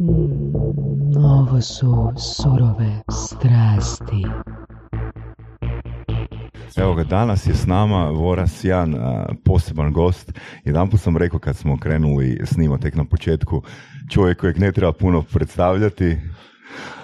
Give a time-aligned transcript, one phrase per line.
[0.00, 4.24] Mm, ovo su surove strasti.
[6.76, 8.94] Evo ga, danas je s nama Voras Jan,
[9.44, 10.32] poseban gost.
[10.64, 13.62] Jedan sam rekao kad smo krenuli snimati tek na početku,
[14.10, 16.16] čovjek kojeg ne treba puno predstavljati.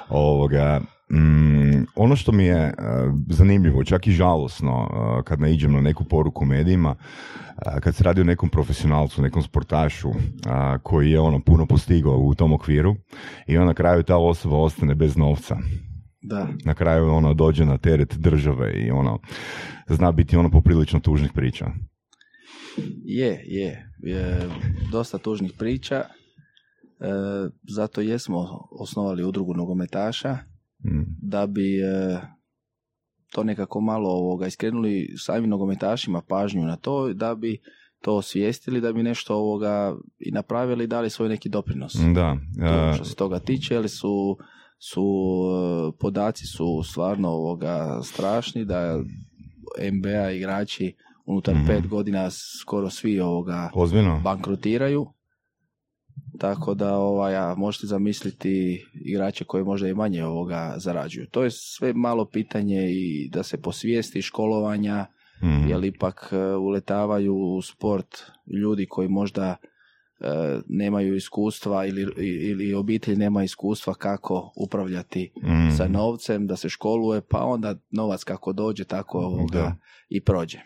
[0.08, 0.80] Ovoga,
[1.14, 2.74] mm, ono što mi je
[3.28, 4.88] zanimljivo, čak i žalosno
[5.24, 6.94] kad naiđem na neku poruku medijima,
[7.80, 10.10] kad se radi o nekom profesionalcu, nekom sportašu
[10.82, 12.94] koji je ono puno postigao u tom okviru
[13.46, 15.56] i on na kraju ta osoba ostane bez novca.
[16.22, 16.48] Da.
[16.64, 19.18] Na kraju ono dođe na teret države i ono
[19.88, 21.66] zna biti ono poprilično tužnih priča.
[23.04, 24.48] Je, je, je
[24.92, 25.96] dosta tužnih priča.
[25.96, 26.06] E,
[27.74, 30.38] zato jesmo osnovali udrugu nogometaša
[30.84, 31.04] mm.
[31.22, 32.20] da bi e,
[33.32, 37.58] to nekako malo ovoga iskrenuli samim nogometašima pažnju na to da bi
[38.00, 41.94] to osvijestili da bi nešto ovoga i napravili i dali svoj neki doprinos.
[42.14, 42.36] Da.
[42.58, 44.36] To, što se toga tiče, ali su
[44.78, 45.04] su
[45.92, 48.98] e, podaci su stvarno ovoga strašni da
[49.92, 50.94] MBA igrači
[51.26, 54.20] unutar mm pet godina skoro svi ovoga Ozbiljno?
[54.24, 55.06] bankrotiraju.
[56.38, 61.26] Tako da ovaj, možete zamisliti igrače koji možda i manje ovoga zarađuju.
[61.26, 65.06] To je sve malo pitanje i da se posvijesti školovanja,
[65.42, 69.56] mm jer ipak e, uletavaju u sport ljudi koji možda
[70.20, 72.06] E, nemaju iskustva ili,
[72.48, 75.76] ili obitelj nema iskustva kako upravljati mm.
[75.76, 79.76] sa novcem, da se školuje, pa onda novac kako dođe, tako ovoga
[80.08, 80.58] i prođe.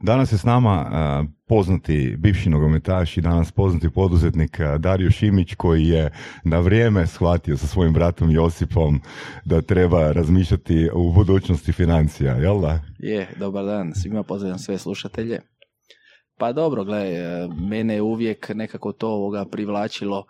[0.00, 5.54] Danas je s nama uh, poznati bivši nogometaš i danas poznati poduzetnik uh, Dario Šimić
[5.54, 6.12] koji je
[6.44, 9.00] na vrijeme shvatio sa svojim bratom Josipom
[9.44, 12.80] da treba razmišljati u budućnosti financija, jel da?
[12.98, 15.40] Je, dobar dan, svima pozdravljam sve slušatelje.
[16.38, 17.04] Pa dobro, gle,
[17.68, 20.24] mene je uvijek nekako to ovoga privlačilo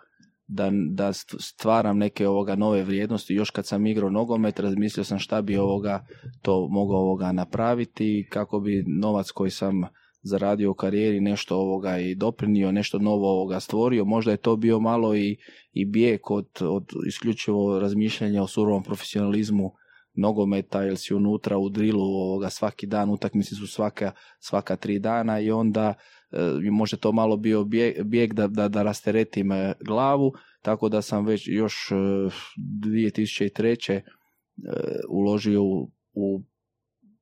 [0.51, 3.33] da, da stvaram neke ovoga nove vrijednosti.
[3.33, 6.05] Još kad sam igrao nogomet, razmislio sam šta bi ovoga
[6.41, 9.81] to mogao ovoga napraviti kako bi novac koji sam
[10.23, 14.05] zaradio u karijeri nešto ovoga i doprinio, nešto novo ovoga stvorio.
[14.05, 15.37] Možda je to bio malo i,
[15.73, 19.71] i bijeg od, od isključivo razmišljanja o surovom profesionalizmu
[20.13, 25.39] nogometa ili si unutra u drilu ovoga svaki dan, utakmice su svaka, svaka tri dana
[25.39, 25.93] i onda
[26.31, 27.63] e, može to malo bio
[28.03, 33.91] bijeg, da, da, da rasteretim e, glavu, tako da sam već još e, 2003.
[33.91, 34.01] E,
[35.09, 35.63] uložio
[36.13, 36.43] u,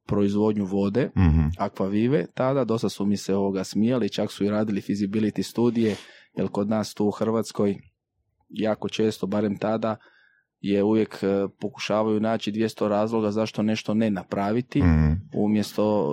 [0.08, 4.82] proizvodnju vode, mm akvavive, tada dosta su mi se ovoga smijali, čak su i radili
[4.82, 5.96] feasibility studije,
[6.38, 7.76] jer kod nas tu u Hrvatskoj
[8.50, 9.98] jako često, barem tada,
[10.60, 11.24] je uvijek
[11.62, 15.22] pokušavaju naći 200 razloga zašto nešto ne napraviti, mm.
[15.34, 16.10] umjesto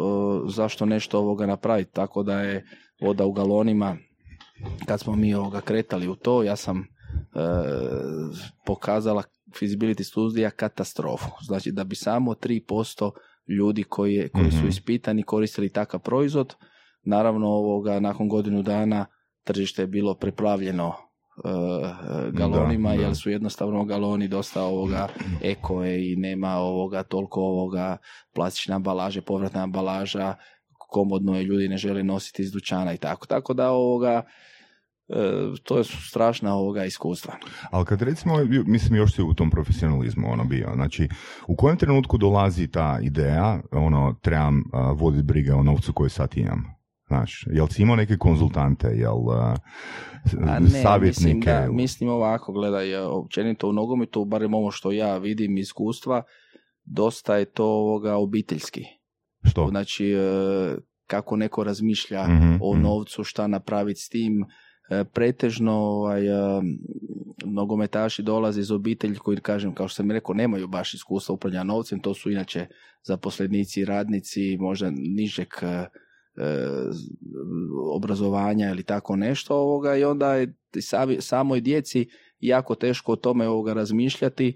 [0.48, 1.92] zašto nešto ovoga napraviti.
[1.92, 2.66] Tako da je
[3.00, 3.96] voda u galonima,
[4.86, 6.84] kad smo mi ovoga kretali u to, ja sam e,
[8.66, 9.22] pokazala
[9.60, 11.30] feasibility studija katastrofu.
[11.42, 13.10] Znači da bi samo 3%
[13.48, 14.68] ljudi koji, koji su mhm.
[14.68, 16.54] ispitani koristili takav proizvod,
[17.02, 19.06] naravno ovoga nakon godinu dana
[19.44, 20.94] tržište je bilo preplavljeno uh,
[22.32, 25.08] galonima, jer su jednostavno galoni dosta ovoga
[25.42, 27.96] eko i nema ovoga toliko ovoga
[28.34, 30.34] plastične ambalaže, povratna ambalaža,
[30.88, 33.26] komodno je ljudi ne žele nositi iz dućana i tako.
[33.26, 34.22] Tako da ovoga
[35.08, 35.14] e,
[35.62, 37.34] to je strašna ovoga iskustva.
[37.70, 38.34] Ali kad recimo,
[38.66, 41.08] mislim još si u tom profesionalizmu ono bio, znači
[41.47, 46.36] u kojem trenutku dolazi ta ideja, ono, trebam uh, voditi brige o novcu koji sad
[46.36, 46.76] imam?
[47.06, 49.54] Znaš, jel si imao neke konzultante, jel uh,
[50.60, 51.36] ne, savjetnike?
[51.36, 56.22] Mislim, da, mislim ovako, gledaj, općenito u nogometu, barem ovo što ja vidim iskustva,
[56.84, 58.84] dosta je to ovoga obiteljski.
[59.56, 59.68] Što?
[59.70, 62.82] Znači, e, kako neko razmišlja mm o mhm.
[62.82, 64.44] novcu, šta napraviti s tim,
[64.90, 66.62] e, pretežno ovaj, e,
[67.44, 72.00] nogometaši dolaze iz obitelji koji, kažem, kao što sam rekao, nemaju baš iskustva upravljanja novcem,
[72.00, 72.66] to su inače
[73.02, 75.48] zaposlenici, radnici, možda nižeg
[77.92, 80.54] obrazovanja ili tako nešto ovoga i onda je
[81.18, 82.08] samoj djeci
[82.40, 84.54] jako teško o tome ovoga razmišljati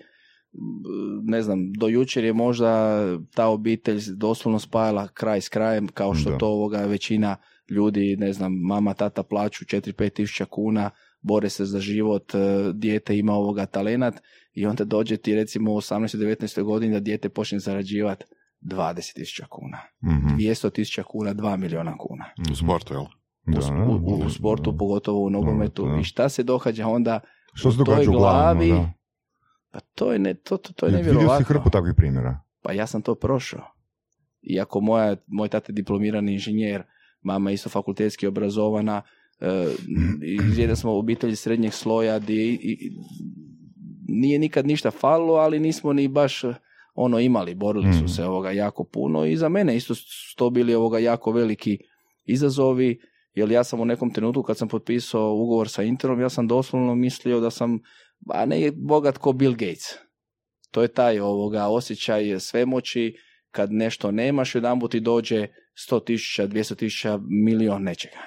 [1.23, 3.00] ne znam, do jučer je možda
[3.35, 7.37] ta obitelj doslovno spajala kraj s krajem kao što to ovoga većina
[7.70, 12.38] ljudi, ne znam, mama, tata plaću 4-5 tisuća kuna, bore se za život, e,
[12.75, 14.14] dijete ima ovoga talenat
[14.52, 18.25] i onda dođe ti recimo u 18-19 godini da dijete počne zarađivati
[18.61, 19.79] 20.000 kuna.
[20.05, 20.38] Mm-hmm.
[20.38, 22.25] 200.000 kuna, 2 miliona kuna.
[22.53, 23.05] U sportu, jel?
[23.88, 25.99] U, u, u, sportu, pogotovo u nogometu.
[26.00, 27.20] I šta se događa onda
[27.55, 28.73] što se u toj glavi?
[29.70, 31.31] Pa to je, ne, to, to, to je nevjerovatno.
[31.31, 32.40] Vidio si hrpu takvih primjera?
[32.62, 33.64] Pa ja sam to prošao.
[34.43, 36.82] Iako moja, moj tata je diplomirani inženjer,
[37.22, 39.02] mama je isto fakultetski obrazovana,
[39.40, 39.46] uh,
[40.22, 42.93] iz smo obitelji srednjeg sloja gdje i,
[44.08, 46.43] nije nikad ništa falilo, ali nismo ni baš
[46.94, 48.06] ono imali, borili su Mhm.
[48.06, 51.78] se ovoga jako puno i za mene isto su to bili ovoga jako veliki
[52.25, 53.00] izazovi,
[53.34, 56.94] jer ja sam u nekom trenutku kad sam potpisao ugovor sa Interom, ja sam doslovno
[56.94, 57.78] mislio da sam,
[58.28, 59.99] a ne bogat ko Bill Gates.
[60.70, 63.17] To je taj ovoga osjećaj svemoći
[63.50, 65.46] kad nešto nemaš, jedan ti dođe
[65.88, 68.20] 100 tisuća, 200 tisuća, milion nečega.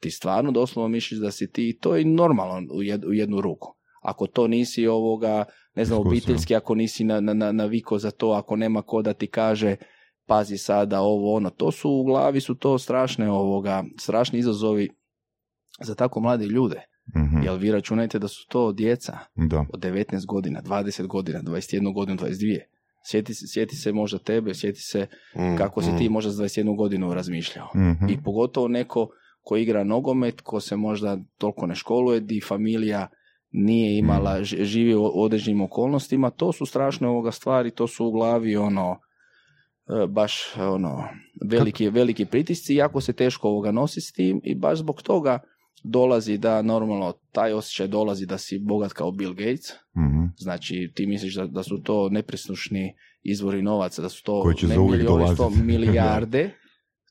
[0.00, 3.40] Ti stvarno doslovno misliš da si ti, i to je normalno u, jed- u jednu
[3.40, 3.74] ruku.
[4.02, 5.44] Ako to nisi ovoga,
[5.74, 9.12] ne znam, obiteljski, ako nisi na, na, na, naviko za to, ako nema ko da
[9.12, 9.76] ti kaže
[10.26, 14.88] pazi sada ovo ono, to su u glavi su to strašne ovoga, strašni izazovi
[15.80, 16.89] za tako mlade ljude.
[17.16, 17.42] Mhm.
[17.42, 19.64] Jel vi računajte da su to djeca Da.
[19.72, 21.58] od 19 godina, 20 godina, 21
[21.92, 22.58] godinu, 22.
[23.04, 25.98] Sjeti, se- sjeti se možda tebe, sjeti se Mm, kako si mm.
[25.98, 27.68] ti možda s 21 godinu razmišljao.
[27.76, 28.08] Mhm.
[28.08, 29.08] I pogotovo neko
[29.40, 33.08] ko igra nogomet, ko se možda toliko ne školuje, di familija
[33.50, 38.12] nije imala, ž- živi u određenim okolnostima, to su strašne ovoga stvari, to su u
[38.12, 38.98] glavi ono,
[39.94, 41.08] e, baš ono,
[41.42, 45.38] veliki, veliki pritisci, jako se teško ovoga nosi s tim i baš zbog toga
[45.82, 49.66] dolazi da normalno taj osjećaj dolazi da si bogat kao Bill Gates,
[49.96, 50.24] Mhm.
[50.36, 54.66] Znači, ti misliš da, da su to nepresnušni izvori novaca, da su to Koji će
[54.66, 54.74] ne
[55.34, 56.50] sto milijarde,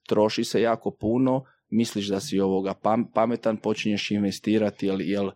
[0.08, 5.30] troši se jako puno, misliš da si ovoga pam- pametan, počinješ investirati, jel, jel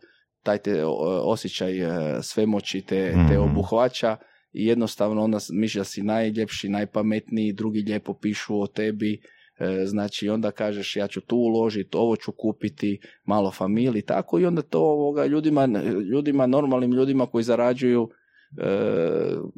[0.44, 0.83] taj te
[1.24, 1.89] osjećaj e,
[2.21, 3.41] svemoći te, te Mhm.
[3.41, 4.18] obuhvaća
[4.53, 9.21] i jednostavno onda misliš da si najljepši, najpametniji, drugi lijepo pišu o tebi,
[9.85, 14.61] znači onda kažeš ja ću tu uložiti, ovo ću kupiti, malo familiji, tako i onda
[14.61, 15.65] to ovoga, ljudima,
[16.11, 18.09] ljudima, normalnim ljudima koji zarađuju
[18.57, 18.65] e,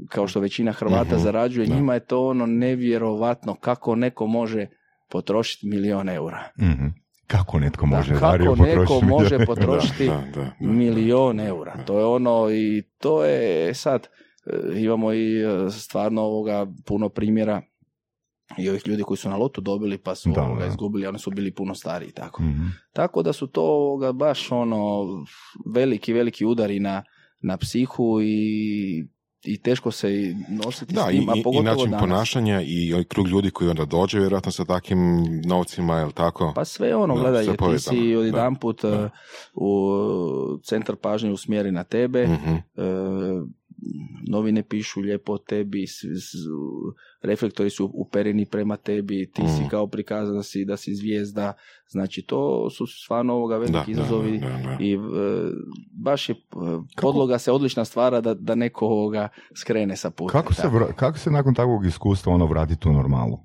[0.10, 1.76] kao što većina Hrvata Mhm, zarađuje, da.
[1.76, 4.68] njima je to ono nevjerovatno kako neko može
[5.10, 6.44] potrošiti milion eura.
[6.62, 6.86] Mhm.
[7.28, 10.68] Kako netko Da, može kako Dario, neko potrošiti može milijun- potrošiti Da, da, da, da.
[10.68, 11.84] milion eura.
[11.86, 14.08] To je ono i to je sad
[14.46, 17.62] e, imamo i e, stvarno ovoga puno primjera
[18.58, 20.68] i ovih ljudi koji su na lotu dobili pa su Da, ovoga da.
[20.68, 22.44] izgubili, oni su bili puno stariji tako.
[22.44, 22.66] Mhm.
[22.94, 25.06] Tako da su to ovoga, baš ono
[25.68, 27.04] veliki, veliki udari na,
[27.40, 29.08] na psihu i,
[29.44, 32.02] i teško se i nositi Da, s i, tim, a i- i pogotovo način danas.
[32.02, 35.00] ponašanja i ovaj krug ljudi koji onda dođe vjerojatno sa takvim
[35.46, 36.52] novcima, jel tako?
[36.56, 38.90] Pa sve ono, Da, gledaj, sve ti si da, odjedanput da.
[38.90, 39.10] e,
[39.56, 39.90] u
[40.60, 42.50] centar pažnje usmjeri na tebe, Mhm.
[42.50, 42.62] e,
[44.24, 46.48] novine pišu lijepo o tebi, s- s-
[47.22, 49.70] reflektori su upereni prema tebi, ti si Mhm.
[49.70, 51.54] kao prikazan da si, da si zvijezda,
[51.88, 54.78] znači to su stvarno ovoga veliki izazovi da, da, da.
[54.80, 54.98] i e,
[55.94, 56.38] baš je e,
[57.02, 60.32] podloga se odlična stvara da, da neko ovoga skrene sa puta.
[60.32, 63.38] Kako se, vra- kako se nakon takvog iskustva ono vrati u normalu?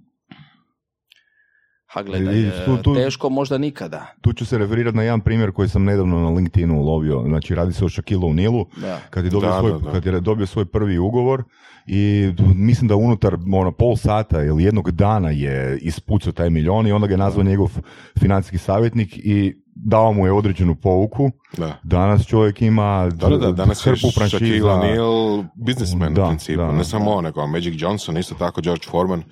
[1.92, 4.06] Ha gledaj, I e, tu- tu- teško možda nikada.
[4.20, 7.22] Tu ću se referirati na jedan primjer koji sam nedavno na LinkedInu ulovio.
[7.22, 8.98] Znači, radi se o Shaquilu O'Nealu, Da.
[9.10, 9.90] kad je, dobio Da, svoj, da, da.
[9.92, 11.42] kad je dobio svoj prvi ugovor
[11.86, 16.92] i mislim da unutar ono, pol sata ili jednog dana je ispucao taj milion i
[16.92, 17.70] onda ga je nazvao njegov
[18.18, 21.30] financijski savjetnik i dao mu je određenu pouku.
[21.56, 21.78] Da.
[21.82, 24.66] Danas čovjek ima Da, da, da, danas je hrpu Shaquille franšiza.
[24.66, 28.86] O'Neal businessman Da, u principu, da, ne samo on, nego Magic Johnson, isto tako George
[28.90, 29.22] Foreman,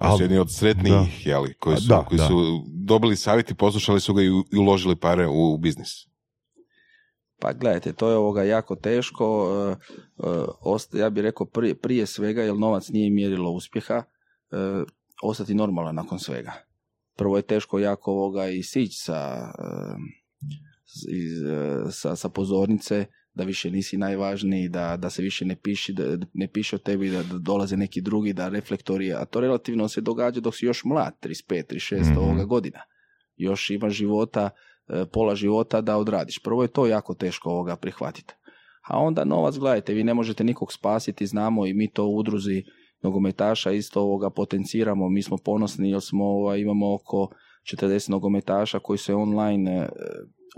[0.00, 2.26] Al- su jedni od sretnijih, jeli, koji su, Da, koji da.
[2.26, 2.34] su
[2.76, 4.28] dobili savjet i poslušali su ga i,
[4.58, 5.88] uložili pare u biznis.
[7.40, 9.48] Pa gledajte, to je ovoga jako teško.
[9.70, 9.76] e,
[10.18, 10.30] e,
[10.62, 14.04] osta- ja bih rekao prije, prije svega, jer novac nije mjerilo uspjeha, e,
[15.22, 16.52] ostati normalan nakon svega.
[17.16, 19.52] Prvo je teško jako ovoga i sići sa,
[21.90, 23.06] sa, sa pozornice,
[23.38, 26.04] da više nisi najvažniji, da, da se više ne piši, da
[26.34, 30.00] ne piše o tebi, da, da dolaze neki drugi, da reflektori, a to relativno se
[30.00, 32.18] događa dok si još mlad, 35, 36 Mhm.
[32.18, 32.80] ovoga godina.
[33.36, 34.50] Još ima života,
[34.88, 36.38] e, pola života da odradiš.
[36.42, 38.34] Prvo je to jako teško ovoga prihvatiti.
[38.88, 42.64] A onda novac, gledajte, vi ne možete nikog spasiti, znamo i mi to u udruzi
[43.02, 47.28] nogometaša isto ovoga potenciramo, mi smo ponosni jer smo, ovaj, imamo oko
[47.74, 49.88] 40 nogometaša koji se online e,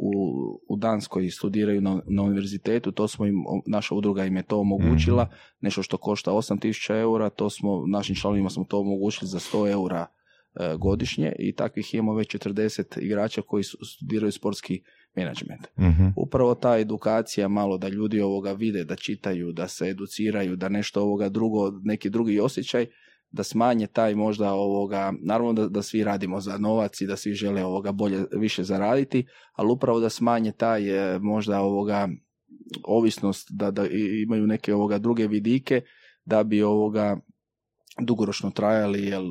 [0.02, 4.58] u, u Danskoj studiraju na, na univerzitetu, to smo im, naša udruga im je to
[4.60, 5.28] omogućila,
[5.60, 10.06] nešto što košta 8000 eura, to smo, našim članovima smo to omogućili za 100 eura
[10.06, 14.82] e, godišnje i takvih imamo već 40 igrača koji su, studiraju sportski
[15.14, 15.66] menadžment.
[15.78, 16.06] Mhm.
[16.16, 21.02] Upravo ta edukacija malo da ljudi ovoga vide, da čitaju, da se educiraju, da nešto
[21.02, 22.86] ovoga drugo, neki drugi osjećaj,
[23.32, 27.34] da smanje taj možda ovoga, naravno da, da svi radimo za novac i da svi
[27.34, 32.08] žele ovoga bolje, više zaraditi, ali upravo da smanje taj e, možda ovoga
[32.84, 33.86] ovisnost, da, da
[34.26, 35.80] imaju neke ovoga druge vidike,
[36.24, 37.20] da bi ovoga
[38.00, 39.22] dugoročno trajali, jer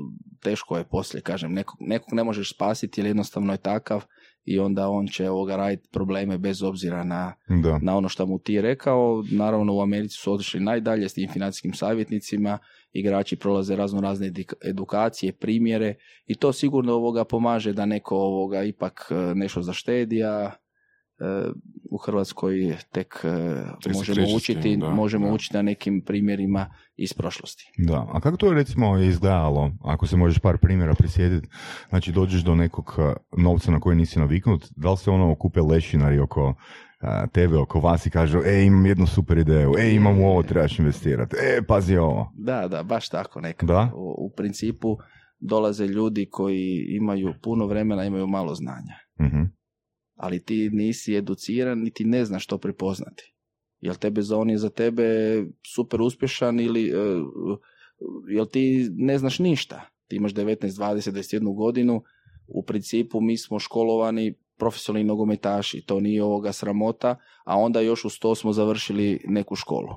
[0.41, 4.06] teško je poslije, kažem, nekog, nekog ne možeš spasiti jer jednostavno je takav
[4.50, 7.79] i onda on će ovoga raditi probleme bez obzira na, Da.
[7.82, 9.24] na ono što mu ti je rekao.
[9.32, 12.58] Naravno u Americi su otišli najdalje s tim financijskim savjetnicima,
[12.94, 14.32] igrači prolaze razno razne
[14.65, 20.51] edukacije, primjere i to sigurno ovoga pomaže da neko ovoga ipak e, nešto zaštedi, a
[20.53, 20.68] e,
[21.91, 25.33] u Hrvatskoj tek e, Tek možemo učiti, tim, da, možemo da.
[25.33, 27.71] učiti na nekim primjerima iz prošlosti.
[27.77, 31.47] Da, a kako to recimo je izgledalo, ako se možeš par primjera prisjetiti,
[31.89, 35.61] znači dođeš do nekog a, novca na koji nisi naviknut, da li se ono okupe
[35.61, 36.55] lešinari oko
[36.99, 40.43] a, tebe, oko vas i kažu, e, imam jednu super ideju, e, imam u ovo,
[40.43, 42.31] trebaš investirati, e, pazi ovo.
[42.38, 43.65] Da, da, baš tako nekako.
[43.65, 43.91] Da?
[43.95, 44.97] U, u principu
[45.39, 48.95] dolaze ljudi koji imaju puno vremena, imaju malo znanja.
[49.21, 49.58] Mhm.
[50.19, 53.33] Ali ti nisi educiran niti ne znaš što prepoznati.
[53.81, 55.03] Jel tebe za on je za tebe
[55.75, 57.57] super uspješan ili uh,
[58.27, 59.81] jel ti ne znaš ništa.
[60.07, 62.03] Ti imaš 19, 20, 21 godinu,
[62.47, 68.19] u principu mi smo školovani profesionalni nogometaši, to nije ovoga sramota, a onda još uz
[68.19, 69.95] to smo završili neku školu.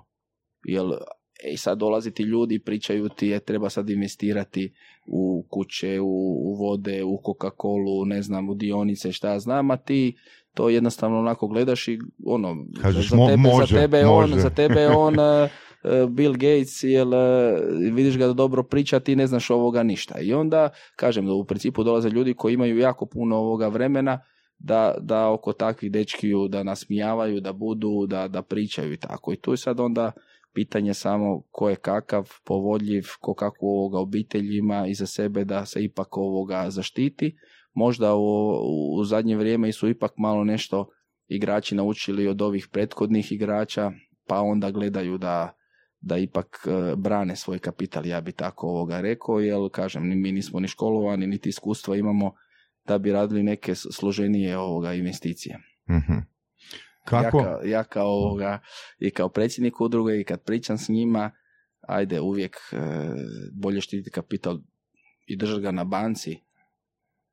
[0.64, 0.96] Jel, e,
[1.44, 4.72] i sad dolazi ti ljudi i pričaju ti je treba sad investirati
[5.06, 6.06] u kuće, u,
[6.44, 10.16] u vode, u Coca-Colu, ne znam, u dionice, šta ja znam, a ti
[10.54, 14.88] to jednostavno onako gledaš i ono, Kažeš, za, tebe, može, za tebe on, za tebe
[14.88, 15.48] on e,
[15.84, 17.60] e, Bill Gates, jel e,
[17.92, 20.20] vidiš ga da dobro priča, ti ne znaš ovoga ništa.
[20.20, 24.20] I onda, kažem, da u principu dolaze ljudi koji imaju jako puno ovoga vremena
[24.58, 29.32] da, da oko takvih dečkiju da nasmijavaju, da budu, da, da pričaju i tako.
[29.32, 30.12] I tu je sad onda
[30.54, 35.84] pitanje samo ko je kakav, povodljiv, ko kakvu ovoga obitelj ima iza sebe da se
[35.84, 37.36] ipak ovoga zaštiti.
[37.74, 38.56] Možda u,
[38.98, 40.88] u zadnje vrijeme su ipak malo nešto
[41.28, 43.92] igrači naučili od ovih prethodnih igrača,
[44.26, 45.56] pa onda gledaju da,
[46.00, 50.60] da ipak e, brane svoj kapital, ja bi tako ovoga rekao, jer kažem, mi nismo
[50.60, 52.32] ni školovani, niti iskustva imamo
[52.86, 55.58] da bi radili neke složenije ovoga investicije.
[55.90, 56.31] Mhm.
[57.04, 57.38] Kako?
[57.38, 58.60] Ja, kao, ja kao ovoga,
[58.98, 61.30] i kao predsjednik udruge i kad pričam s njima,
[61.80, 62.76] ajde uvijek e,
[63.52, 64.58] bolje štititi kapital
[65.26, 66.36] i držati ga na banci,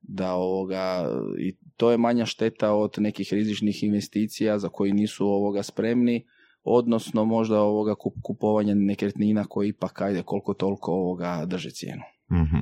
[0.02, 1.10] da ovoga,
[1.40, 6.26] i to je manja šteta od nekih rizičnih investicija za koji nisu ovoga spremni,
[6.64, 12.02] odnosno možda ovoga kup, kupovanja nekretnina koji ipak ajde koliko toliko ovoga drže cijenu.
[12.32, 12.58] Mhm.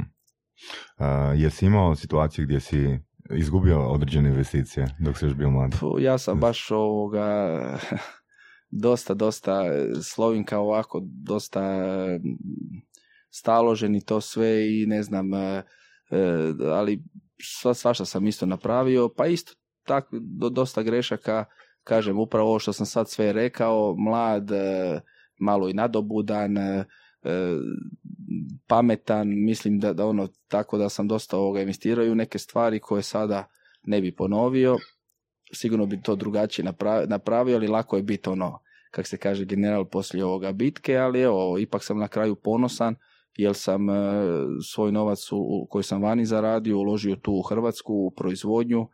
[0.97, 5.71] A, jesi imao situaciju gdje si izgubio određene investicije dok si još bio mlad?
[5.99, 7.59] Ja sam baš ovoga
[8.69, 9.63] dosta, dosta
[10.03, 11.61] slovim kao ovako, dosta
[12.17, 12.37] mm,
[13.29, 15.63] staložen i to sve i ne znam, e,
[16.11, 17.03] e, ali
[17.43, 19.53] sva, svašta sam isto napravio, pa isto
[19.83, 21.45] tako do, dosta grešaka,
[21.83, 25.01] kažem upravo ovo što sam sad sve rekao, mlad, e,
[25.39, 26.85] malo i nadobudan, e, e,
[28.67, 33.03] pametan, mislim da, da ono tako da sam dosta ovoga investirao u neke stvari koje
[33.03, 33.47] sada
[33.83, 34.77] ne bi ponovio.
[35.53, 38.59] Sigurno bi to drugačije napra- napravio, ali lako je biti ono,
[38.91, 42.95] kak se kaže, general poslije ovoga bitke, ali evo, ipak sam na kraju ponosan,
[43.37, 43.93] jer sam e,
[44.73, 48.87] svoj novac u, koji sam vani zaradio uložio tu u Hrvatsku, u proizvodnju,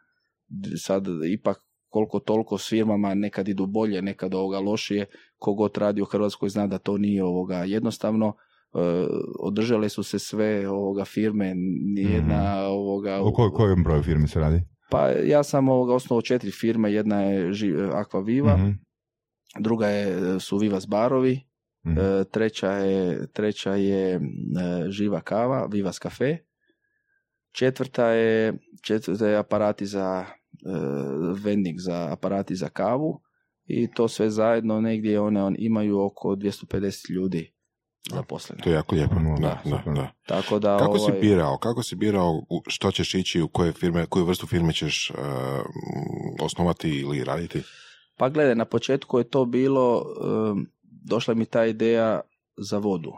[0.78, 1.58] sad ipak
[1.94, 5.06] koliko toliko s firmama nekad idu bolje, nekad ovoga lošije,
[5.38, 8.34] kogod radi u Hrvatskoj zna da to nije ovoga jednostavno,
[8.76, 9.08] E,
[9.40, 11.54] održale su se sve ovoga firme,
[11.96, 13.20] nijedna ovoga...
[13.22, 14.62] O koj, kojem broju firmi se radi?
[14.90, 18.70] Pa ja sam ovoga osnovao četiri firme, jedna je ži, Aqua Viva, Mhm.
[19.60, 21.40] druga je, su Vivas barovi,
[21.86, 21.98] Mhm.
[22.00, 24.20] e, treća je, treća je e,
[24.90, 26.38] Živa kava, Vivas kafe,
[27.52, 30.26] četvrta je, četvrta je aparati za
[31.44, 33.22] vending za aparati za kavu
[33.66, 37.54] i to sve zajedno negdje one on, imaju oko 250 ljudi
[38.12, 38.62] zaposleno.
[38.64, 39.16] To je jako lijepo.
[39.42, 40.12] Da, da, da.
[40.28, 41.58] Tako da Kako si ovaj, birao?
[41.58, 45.14] Kako si birao što ćeš ići, u koje firme, koju vrstu firme ćeš e,
[46.42, 47.62] osnovati ili raditi?
[48.18, 50.06] Pa gledaj, na početku je to bilo,
[50.52, 52.22] em, došla mi ta ideja
[52.58, 53.12] za vodu.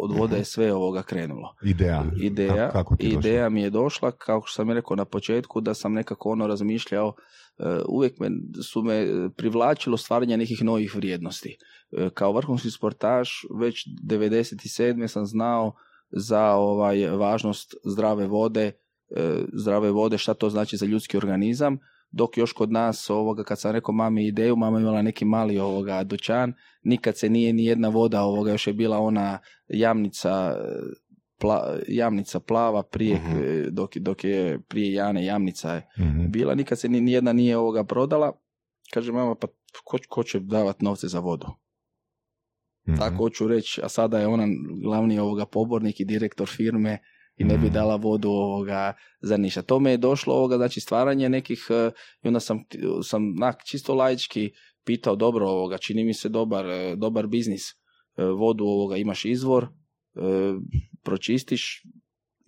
[0.00, 1.54] Od vode je sve ovoga krenulo.
[1.62, 2.04] Ideja.
[2.20, 5.74] Ideja, Kako, kako ti ideja mi je došla, kao što sam rekao na početku, da
[5.74, 7.14] sam nekako ono razmišljao,
[7.58, 8.30] e, uvijek me,
[8.62, 11.56] su me privlačilo stvaranje nekih novih vrijednosti.
[11.92, 15.06] E, Kao vrhunski sportaš, već 97.
[15.06, 15.72] sam znao
[16.10, 18.72] za ovaj važnost zdrave vode,
[19.16, 21.78] e, zdrave vode, šta to znači za ljudski organizam,
[22.10, 25.58] dok još kod nas ovoga kad sam rekao mami ideju, mama je imala neki mali
[25.58, 26.52] ovoga dućan,
[26.82, 29.38] nikad se nije ni jedna voda ovoga još je bila ona
[29.68, 30.54] jamnica
[31.38, 36.30] pla, jamnica plava prije e, dok, dok je prije Jane jamnica je Mhm.
[36.30, 38.32] bila, nikad se ni, ni jedna nije ovoga prodala.
[38.92, 39.46] Kaže mama, pa
[39.84, 41.46] ko, ko će davati novce za vodu?
[42.88, 42.96] Mhm.
[42.98, 44.46] Tako hoću reći, a sada je ona
[44.82, 46.98] glavni ovoga pobornik i direktor firme
[47.40, 47.72] i ne bi Mm.
[47.72, 49.62] dala vodu ovoga za ništa.
[49.62, 51.90] To me je došlo ovoga, znači stvaranje nekih, e,
[52.22, 52.58] i onda sam,
[53.02, 54.50] sam nak, čisto laički
[54.84, 57.62] pitao, dobro ovoga, čini mi se dobar, e, dobar biznis.
[57.70, 59.68] E, Vodu ovoga imaš izvor,
[61.02, 61.82] pročistiš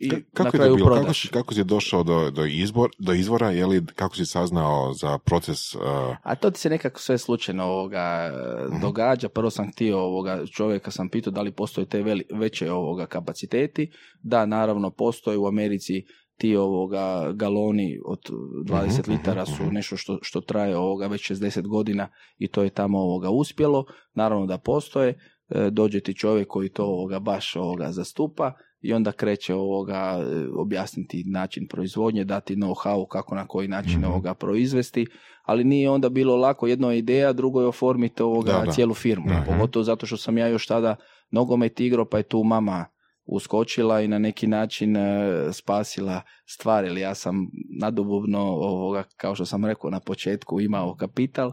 [0.03, 0.97] i Ka- na Kako je to bilo?
[0.97, 4.93] Kako si, kako si došao do, do, izbor, do izvora, je li, kako si saznao
[4.93, 5.75] za proces?
[5.75, 5.83] uh,
[6.23, 8.31] A to ti se nekako sve slučajno ovoga
[8.69, 8.81] Mhm.
[8.81, 9.29] događa.
[9.29, 13.91] Prvo sam htio ovoga čovjeka sam pitao da li postoje te veli, veće ovoga kapaciteti.
[14.23, 16.05] Da, naravno postoje u Americi
[16.37, 18.19] ti ovoga galoni od
[18.65, 19.75] 20 Mhm, litara su mhm.
[19.75, 23.85] nešto što, što traje ovoga već 60 godina i to je tamo ovoga uspjelo.
[24.15, 25.19] Naravno da postoje.
[25.55, 30.47] E, Dođe ti čovjek koji to ovoga baš ovoga zastupa i onda kreće ovoga e,
[30.57, 34.05] objasniti način proizvodnje, dati know-how kako na koji način Mhm.
[34.05, 35.07] ovoga proizvesti,
[35.43, 38.73] ali nije onda bilo lako, jedno je ideja, drugo je oformiti ovoga Da, da.
[38.73, 39.45] cijelu firmu, Mhm.
[39.47, 40.97] pogotovo zato što sam ja još tada
[41.31, 42.85] nogomet igrao, pa je tu mama
[43.27, 45.03] uskočila i na neki način e,
[45.53, 47.47] spasila stvar, jer ja sam
[47.81, 51.53] nadobubno ovoga, kao što sam rekao na početku, imao kapital,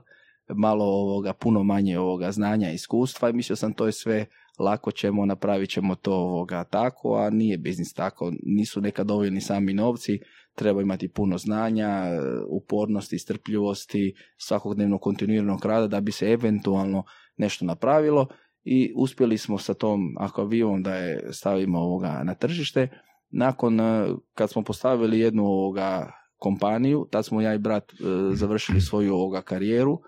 [0.55, 4.25] malo ovoga, puno manje ovoga znanja i iskustva i mislio sam to je sve
[4.59, 9.73] lako ćemo, napravit ćemo to ovoga tako, a nije biznis tako, nisu nekad dovoljni sami
[9.73, 10.19] novci,
[10.55, 12.03] treba imati puno znanja,
[12.49, 17.03] upornosti, strpljivosti, svakodnevno kontinuiranog rada da bi se eventualno
[17.37, 18.27] nešto napravilo
[18.63, 22.87] i uspjeli smo sa tom akvavivom da je stavimo ovoga na tržište.
[23.29, 27.95] Nakon e, kad smo postavili jednu ovoga kompaniju, tad smo ja i brat e,
[28.33, 29.99] završili svoju ovoga karijeru,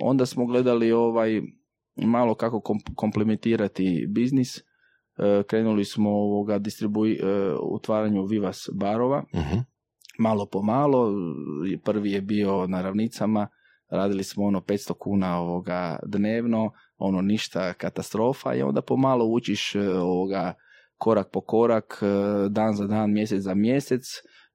[0.00, 1.42] onda smo gledali ovaj
[1.96, 4.58] malo kako kom- komplementirati biznis.
[4.58, 4.62] E,
[5.46, 9.58] krenuli smo ovoga distribui, e, utvaranju Vivas barova, mhm.
[10.18, 11.12] malo po malo,
[11.84, 13.48] prvi je bio na ravnicama,
[13.90, 18.54] radili smo ono 500 kuna ovoga dnevno, ono ništa katastrofa.
[18.54, 20.54] I onda pomalo učiš e, ovoga
[20.98, 22.06] korak po korak, e,
[22.48, 24.02] dan za dan, mjesec za mjesec,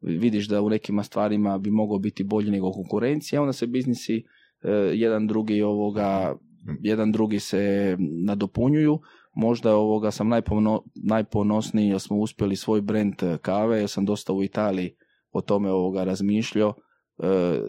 [0.06, 4.24] vidiš da u nekima stvarima bi mogao biti bolji nego konkurencija, onda se biznisi
[4.64, 6.36] e, jedan drugi ovoga
[6.82, 7.96] jedan drugi se
[8.26, 9.00] nadopunjuju.
[9.36, 14.34] Možda ovoga sam najpono, najponosniji jer smo uspjeli svoj brand e, kave, jer sam dosta
[14.34, 14.96] u Italiji
[15.32, 16.74] o tome ovoga razmišljao.
[17.24, 17.60] E,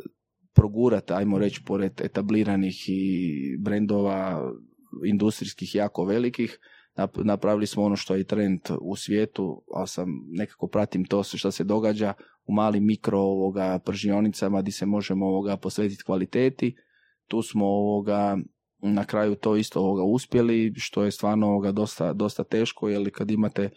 [0.55, 3.33] progurat, ajmo reći, pored etabliranih i
[3.65, 4.51] brendova
[5.07, 6.59] industrijskih jako velikih,
[7.25, 11.51] napravili smo ono što je trend u svijetu, ali sam nekako pratim to sve što
[11.51, 12.13] se događa
[12.47, 16.77] u malim mikro ovoga pržionicama gdje se možemo ovoga posvetiti kvaliteti.
[17.29, 18.39] Tu smo ovoga
[18.83, 23.31] na kraju to isto ovoga uspjeli, što je stvarno ovoga dosta, dosta teško, jer kad
[23.31, 23.71] imate e,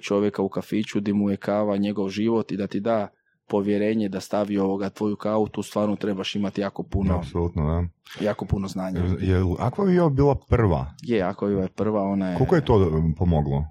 [0.00, 3.08] čovjeka u kafiću gdje mu je kava njegov život i da ti da
[3.48, 8.24] povjerenje da stavi ovoga tvoju kavu, tu stvarno trebaš imati jako puno, Apsolutno, da.
[8.24, 9.00] jako puno znanja.
[9.20, 10.94] Je Aquavio bila prva?
[11.02, 12.36] Je, ako je prva, ona je...
[12.36, 13.64] Koliko je to um, pomoglo?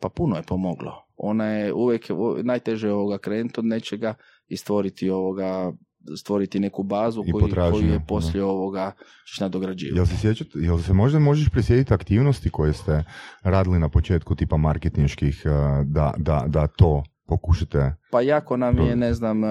[0.00, 0.92] Pa puno je pomoglo.
[1.16, 2.06] Ona je uvijek,
[2.42, 4.14] najteže je ovoga krenuti od nečega
[4.48, 5.72] i stvoriti ovoga
[6.16, 8.04] stvoriti neku bazu koju, koju je da.
[8.04, 8.92] poslije ovoga
[9.28, 9.98] ćeš nadograđivati.
[9.98, 13.04] Jel se sjećate, jel se možda možeš prisjetiti aktivnosti koje ste
[13.42, 15.52] radili na početku tipa marketinških uh,
[15.86, 17.94] da, da, da to pokušate?
[18.10, 19.48] Pa jako nam je, ne znam, e,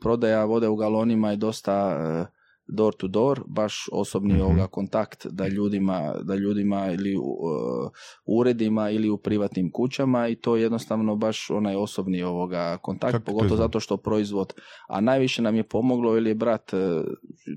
[0.00, 2.40] prodaja vode u galonima je dosta e,
[2.72, 4.42] door to door, baš osobni Mhm.
[4.42, 7.88] ovoga kontakt da ljudima, da ljudima ili u e,
[8.26, 13.24] uredima ili u privatnim kućama i to je jednostavno baš onaj osobni ovoga kontakt, Kako
[13.24, 14.54] to pogotovo zato što proizvod,
[14.88, 16.70] a najviše nam je pomoglo ili je brat,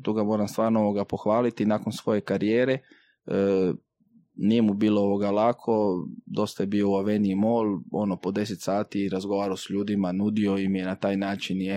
[0.04, 2.74] tu ga moram stvarno ovoga pohvaliti, nakon svoje karijere,
[3.26, 3.74] e,
[4.36, 9.10] nije mu bilo ovoga lako, dosta je bio u Aveniji Mall, ono po 10 sati
[9.10, 11.76] razgovarao s ljudima, nudio im je na taj način je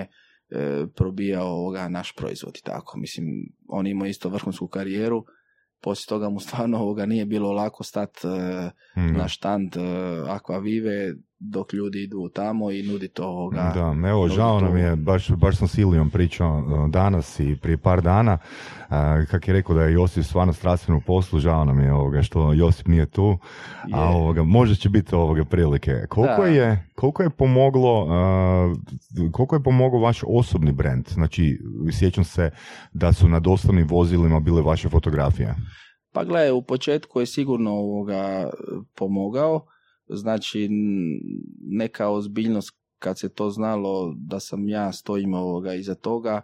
[0.50, 2.98] e, probijao ovoga naš proizvod i tako.
[2.98, 3.26] Mislim,
[3.68, 5.24] on imao isto vrhunsku karijeru,
[5.80, 8.72] poslije toga mu stvarno ovoga nije bilo lako stat e, da.
[8.94, 9.80] na štand e,
[10.28, 13.72] Aquavive dok ljudi idu tamo i nudi to ovoga.
[13.74, 17.76] Da, evo, žao nam je, baš, baš sam s Ilijom pričao uh, danas i prije
[17.76, 18.38] par dana,
[18.88, 18.94] uh,
[19.30, 22.52] kak je rekao da je Josip stvarno strastven u poslu, žao nam je ovoga što
[22.52, 23.38] Josip nije tu,
[23.92, 24.16] a Je.
[24.16, 26.06] ovoga, možda će biti ovoga prilike.
[26.08, 26.48] Koliko Da.
[26.48, 28.76] je, koliko je pomoglo, uh,
[29.32, 31.08] koliko je pomogao vaš osobni brand?
[31.08, 31.58] Znači,
[31.92, 32.50] sjećam se
[32.92, 35.54] da su na dostavnim vozilima bile vaše fotografije.
[36.12, 38.50] Pa gledaj, u početku je sigurno ovoga
[38.94, 39.66] pomogao,
[40.08, 40.68] znači
[41.60, 46.42] neka ozbiljnost kad se to znalo da sam ja stojim ovoga iza toga,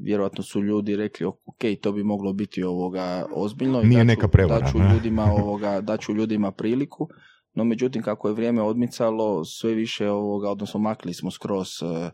[0.00, 4.28] vjerojatno su ljudi rekli ok, to bi moglo biti ovoga ozbiljno i Nije daću- neka
[4.28, 4.94] prevara, daću ne?
[4.94, 7.08] ljudima ovoga, daću ljudima priliku,
[7.54, 12.10] no međutim kako je vrijeme odmicalo sve više ovoga, odnosno makli smo skroz e,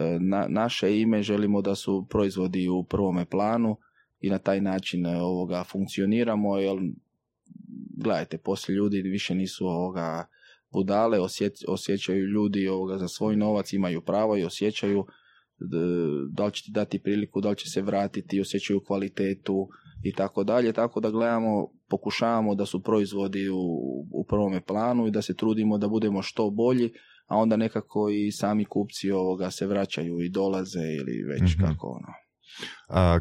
[0.00, 3.76] e, na, naše ime, želimo da su proizvodi u prvome planu
[4.20, 6.78] i na taj način e, ovoga funkcioniramo, jer
[7.96, 10.26] gledajte, poslije ljudi više nisu ovoga
[10.72, 15.04] budale, osjeć- osjećaju ljudi ovoga za svoj novac, imaju pravo i osjećaju
[16.30, 19.68] da li će ti dati priliku, da li će se vratiti, osjećaju kvalitetu
[20.02, 23.60] i tako dalje, tako da gledamo, pokušavamo da su proizvodi u,
[24.12, 26.90] u prvome planu i da se trudimo da budemo što bolji,
[27.26, 31.64] a onda nekako i sami kupci ovoga se vraćaju i dolaze ili već Mhm.
[31.64, 32.12] kako ono.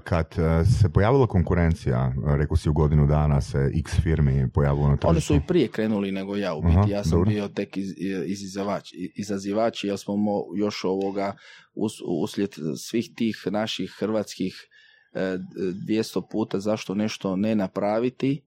[0.04, 4.98] Kad e, se pojavila konkurencija, rekao si u godinu dana se x firmi pojavilo na
[4.98, 5.10] tržištu.
[5.10, 6.78] Oni su i prije krenuli nego ja u biti.
[6.78, 7.30] Aha, ja sam dobro.
[7.30, 7.94] bio tek iz,
[8.26, 11.36] izazivač, izazivač jer smo mo, još ovoga
[11.76, 14.68] us, uslijed svih tih naših hrvatskih
[15.14, 18.42] e, 200 puta zašto nešto ne napraviti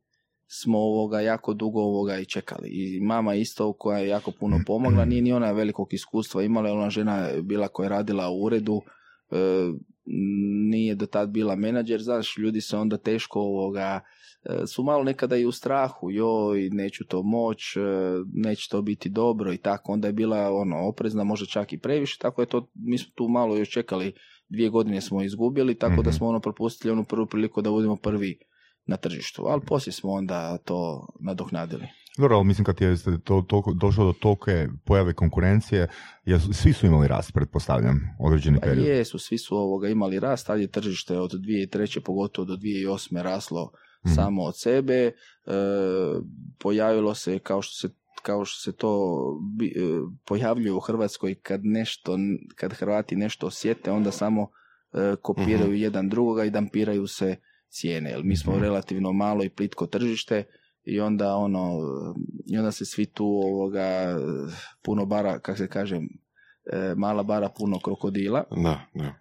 [0.49, 2.69] smo ovoga jako dugo ovoga i čekali.
[2.69, 6.91] I mama isto koja je jako puno pomogla, nije ni ona velikog iskustva imala, ona
[6.91, 8.83] žena je bila koja je radila u uredu,
[9.31, 9.37] e,
[10.71, 14.01] nije do tad bila menadžer, znaš, ljudi se onda teško ovoga,
[14.45, 17.81] e, su malo nekada i u strahu, joj, neću to moć, e,
[18.33, 22.19] neće to biti dobro i tako, onda je bila ono, oprezna, možda čak i previše,
[22.19, 24.13] tako je to, mi smo tu malo još čekali,
[24.49, 26.17] dvije godine smo izgubili, tako da Mhm.
[26.17, 28.39] smo ono propustili onu prvu priliku da budemo prvi
[28.87, 31.87] na tržištu, ali poslije smo onda to nadoknadili.
[32.19, 35.89] Dobro, ali mislim kad je to, to, došlo do tolike pojave konkurencije,
[36.25, 38.87] jesu, svi su imali rast, pretpostavljam, određeni Pa period.
[38.87, 42.01] jesu, svi su ovoga imali rast, tad je tržište od 2003.
[42.01, 43.23] pogotovo do 2008.
[43.23, 43.73] raslo
[44.07, 44.15] Mhm.
[44.15, 44.95] samo od sebe.
[44.97, 45.13] E,
[46.59, 49.23] pojavilo se kao što se kao što se to
[49.63, 49.81] e,
[50.25, 52.19] pojavljuje u Hrvatskoj kad nešto,
[52.55, 54.49] kad Hrvati nešto osjete, onda samo
[54.93, 57.37] e, kopiraju jedan drugoga i dampiraju se
[57.69, 58.11] cijene.
[58.11, 58.63] Jer mi smo Mhm.
[58.63, 60.45] relativno malo i plitko tržište
[60.89, 61.71] i onda ono,
[62.47, 64.19] i onda se svi tu ovoga
[64.85, 65.97] puno bara, kako se kaže,
[66.73, 69.15] e, mala bara puno krokodila Da, da.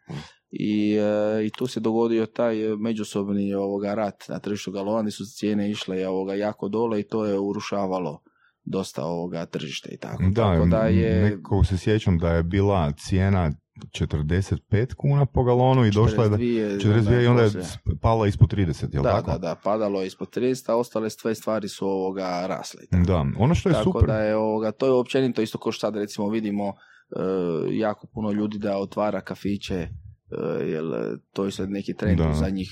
[0.52, 5.26] i, e, i tu se dogodio taj međusobni ovoga rat na tržištu galona gdje su
[5.26, 8.22] cijene išle ovoga jako dole i to je urušavalo
[8.64, 10.24] dosta ovoga tržište i tako.
[10.30, 13.52] Da, tako da je nekako se sjećam da je bila cijena
[13.92, 17.52] 45 kuna po galonu i došla je da 42, 42 i onda je
[18.02, 19.32] pala ispod 30, jel da, tako?
[19.32, 22.82] da, da, padalo je ispod 30, a ostale sve stvari su ovoga rasle.
[22.92, 23.04] tako.
[23.04, 25.80] Da, ono što je Tako super, da je ovoga, to je općenito isto kao što
[25.80, 26.74] sad recimo vidimo e,
[27.72, 29.90] jako puno ljudi da otvara kafiće, e,
[30.66, 32.30] jer e, to je sad neki trend Da.
[32.30, 32.70] u zadnjih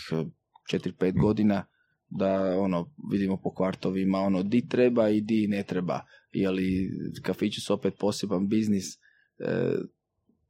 [0.73, 1.65] 4-5 godina
[2.09, 5.99] da ono vidimo po kvartovima ono di treba i di ne treba.
[6.31, 6.89] Jeli
[7.21, 8.85] kafići su opet poseban biznis,
[9.39, 9.75] e,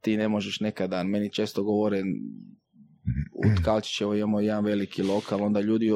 [0.00, 2.02] ti ne možeš nekada, meni često govore
[3.34, 5.90] u Tkalčićevo imamo jedan veliki lokal, onda ljudi,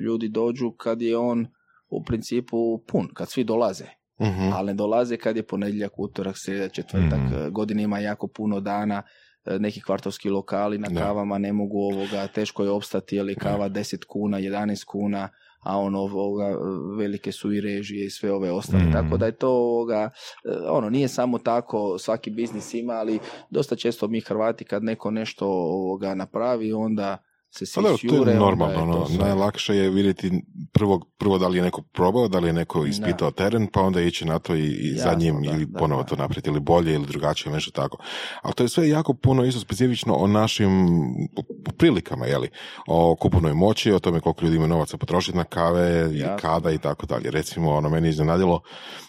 [0.00, 1.46] ljudi dođu kad je on
[1.88, 3.84] u principu pun, kad svi dolaze
[4.20, 4.52] Mhm.
[4.52, 7.34] ali ne dolaze kad je ponedjeljak, utorak, srijeda, četvrtak, Mhm.
[7.36, 9.02] mm godine ima jako puno dana,
[9.44, 11.00] e, neki kvartovski lokali na Da.
[11.00, 15.28] kavama ne mogu ovoga, teško je opstati, je kava 10 kuna, 11 kuna,
[15.66, 16.56] a ono ovoga,
[16.98, 18.92] velike su i režije i sve ove ostale, Mhm.
[18.92, 20.10] tako da je to ovoga,
[20.44, 23.18] e, ono, nije samo tako, svaki biznis ima, ali
[23.50, 27.18] dosta često mi Hrvati kad neko nešto ovoga napravi, onda
[27.58, 28.94] se svi Pa to je onda normalno.
[28.94, 29.24] je to sve.
[29.24, 30.30] najlakše je vidjeti
[30.72, 34.00] prvo, prvo da li je neko probao, da li je neko ispitao teren, pa onda
[34.00, 36.08] ići na to i, i za njim da, ili da, ponovo da.
[36.08, 37.98] to napraviti ili bolje ili drugačije, nešto tako.
[38.42, 40.70] Ali to je sve jako puno isto specifično o našim
[41.78, 42.48] prilikama, jeli?
[42.86, 46.78] O kupovnoj moći, o tome koliko ljudi ima novaca potrošiti na kave i kada i
[46.78, 47.30] tako dalje.
[47.30, 48.60] Recimo, ono, meni iznenadilo,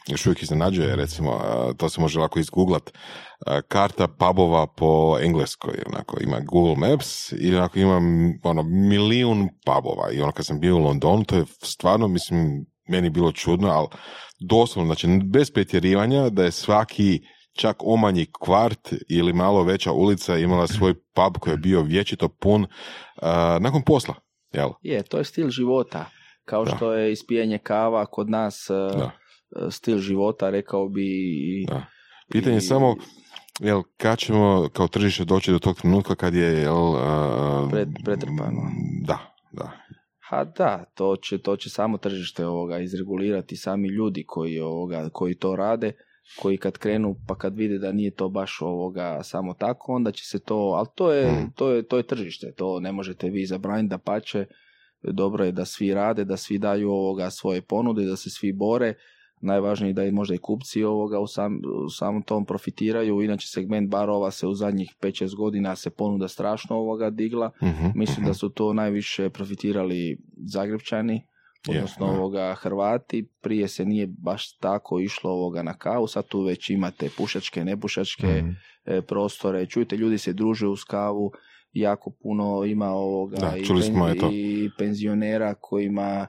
[0.08, 1.42] još uvijek iznenađuje, recimo,
[1.78, 2.92] to se može lako izgooglat,
[3.68, 8.02] karta pubova po engleskoj, onako, ima Google Maps i onako ima
[8.44, 13.10] ono, milijun pubova i ono kad sam bio u Londonu, to je stvarno, mislim, meni
[13.10, 13.88] bilo čudno, ali
[14.40, 17.20] doslovno, znači, bez pretjerivanja da je svaki
[17.58, 22.66] čak omanji kvart ili malo veća ulica imala svoj pub koji je bio vječito pun
[23.22, 24.14] a, nakon posla,
[24.54, 24.70] jel?
[24.82, 26.06] Je, to je stil života.
[26.46, 26.76] Kao Da.
[26.76, 29.12] što je ispijanje kava kod nas Da.
[29.68, 31.06] e, stil života, rekao bi.
[31.68, 31.86] Da.
[32.32, 32.96] Pitanje je i- samo,
[33.60, 36.96] jel, kad ćemo kao tržište doći do tog trenutka kad je, jel...
[36.96, 38.62] a, Pred- pretrpano.
[39.06, 39.20] Da,
[39.52, 39.72] da.
[40.30, 45.36] Ha da, to će, to će samo tržište ovoga izregulirati, sami ljudi koji, ovoga, koji
[45.36, 45.92] to rade,
[46.42, 50.26] koji kad krenu pa kad vide da nije to baš ovoga samo tako, onda će
[50.26, 51.52] se to, ali to je, Mm.
[51.56, 54.46] to je, to je tržište, to ne možete vi zabraniti da pače,
[55.04, 58.94] dobro je da svi rade, da svi daju ovoga svoje ponude, da se svi bore,
[59.42, 63.48] najvažnije je da i možda i kupci ovoga u, sam, u samom tom profitiraju, inače
[63.48, 68.26] segment barova se u zadnjih 5-6 godina se ponuda strašno ovoga digla, Mhm, Mislim mhm.
[68.26, 71.22] da su to najviše profitirali Zagrebčani,
[71.70, 72.12] odnosno da.
[72.12, 73.28] ovoga Hrvati.
[73.42, 78.28] Prije se nije baš tako išlo ovoga na kavu, sad tu već imate pušačke, nepušačke
[78.28, 78.50] Mhm.
[78.86, 79.66] e, prostore.
[79.66, 81.32] Čujte, ljudi se druže uz kavu,
[81.74, 86.28] jako puno ima ovoga Da, i, čuli smo, i penzionera kojima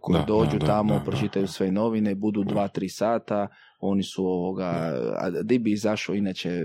[0.00, 3.48] koji Da, dođu da, tamo, da, pročitaju sve novine, budu dva, tri sata,
[3.80, 4.64] oni su ovoga,
[5.16, 6.64] a di bi izašao inače,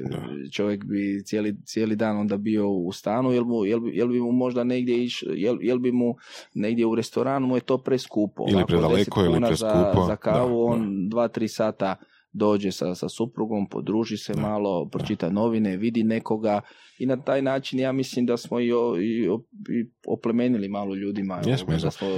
[0.52, 4.20] čovjek bi cijeli, cijeli dan onda bio u stanu, jel, mu, jel, bi- jel bi
[4.20, 6.16] mu možda negdje iš, jel, jel bi mu
[6.54, 8.46] negdje u restoranu mu je to preskupo.
[8.50, 11.96] Ili predaleko 10 ili preskupo, Za, za kavu, da, on dva, tri sata
[12.34, 16.62] dođe sa, sa suprugom, podruži se Da, malo, pročita novine, vidi nekoga
[17.00, 20.96] i na taj način ja mislim da smo i, o- i, o- i oplemenili malo
[20.96, 22.12] ljudima Jesmo, da smo e,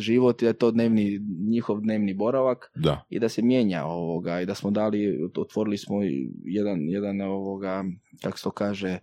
[0.00, 3.04] život i da je to dnevni, njihov dnevni boravak Da.
[3.10, 5.00] i da se mijenja ovoga i da smo dali,
[5.36, 5.96] otvorili smo
[6.44, 7.84] jedan, jedan ovoga,
[8.22, 8.98] kako se to kaže,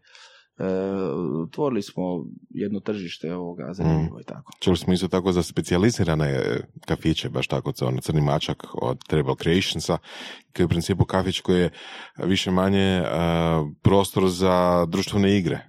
[1.43, 4.51] otvorili smo jedno tržište ovoga zanimljivo i tako.
[4.59, 9.35] Čuli smo isto tako za specijalizirane e, kafiće, baš tako, ono crni mačak od Trebal
[9.35, 9.97] Creationsa,
[10.55, 11.69] koji je u principu kafić koji je
[12.23, 13.05] više manje e,
[13.81, 15.59] prostor za društvene igre.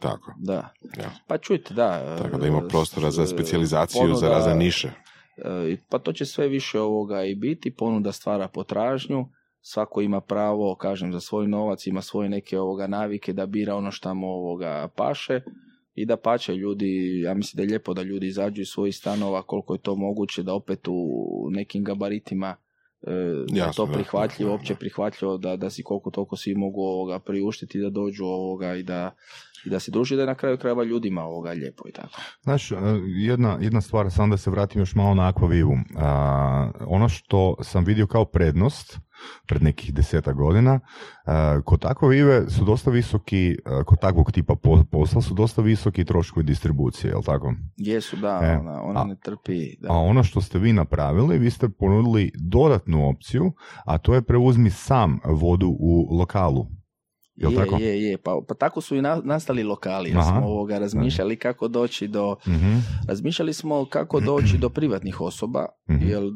[0.00, 0.72] Tako, Da.
[0.98, 1.10] ja.
[1.26, 2.16] Pa čujte, da.
[2.22, 4.90] Tako da ima e, prostora za specijalizaciju, za razne niše.
[5.36, 9.28] E, Pa to će sve više ovoga i biti, ponuda stvara potražnju,
[9.62, 13.90] svako ima pravo, kažem, za svoj novac, ima svoje neke ovoga navike da bira ono
[13.90, 15.40] što mu ovoga paše
[15.94, 19.42] i da pače ljudi, ja mislim da je lijepo da ljudi izađu iz svojih stanova
[19.42, 22.56] koliko je to moguće, da opet u nekim gabaritima
[23.02, 23.12] e,
[23.48, 24.60] Jasno, to prihvatljivo, da, da.
[24.60, 28.82] opće prihvatljivo da, da si koliko toliko svi mogu ovoga priuštiti da dođu ovoga i
[28.82, 29.14] da,
[29.66, 32.20] i da se druži, da je na kraju krajeva ljudima ovoga lijepo i tako.
[32.40, 35.78] Znaš, e, jedna, jedna stvar, samo da se vratim još malo na Aquavivu.
[35.96, 38.98] A, ono što sam vidio kao prednost
[39.46, 40.80] pred nekih deseta godina,
[41.24, 46.04] a, kod Aquavive su dosta visoki, a, kod takvog tipa po- posla su dosta visoki
[46.04, 47.54] troškovi distribucije, jel tako?
[47.76, 49.76] Jesu, da, E, ona, ona a- ne trpi.
[49.80, 49.88] Da.
[49.88, 53.52] A ono što ste vi napravili, vi ste ponudili dodatnu opciju,
[53.84, 56.66] a to je preuzmi sam vodu u lokalu.
[57.34, 57.76] Jel je, tako?
[57.76, 58.18] je, je.
[58.18, 60.08] Pa, pa tako su i na- nastali lokali.
[60.08, 60.30] Jer Aha.
[60.30, 62.36] smo ovoga razmišljali kako doći do...
[62.48, 62.76] Mhm,
[63.08, 66.02] Razmišljali smo kako doći do privatnih osoba, Mhm.
[66.02, 66.28] jer e,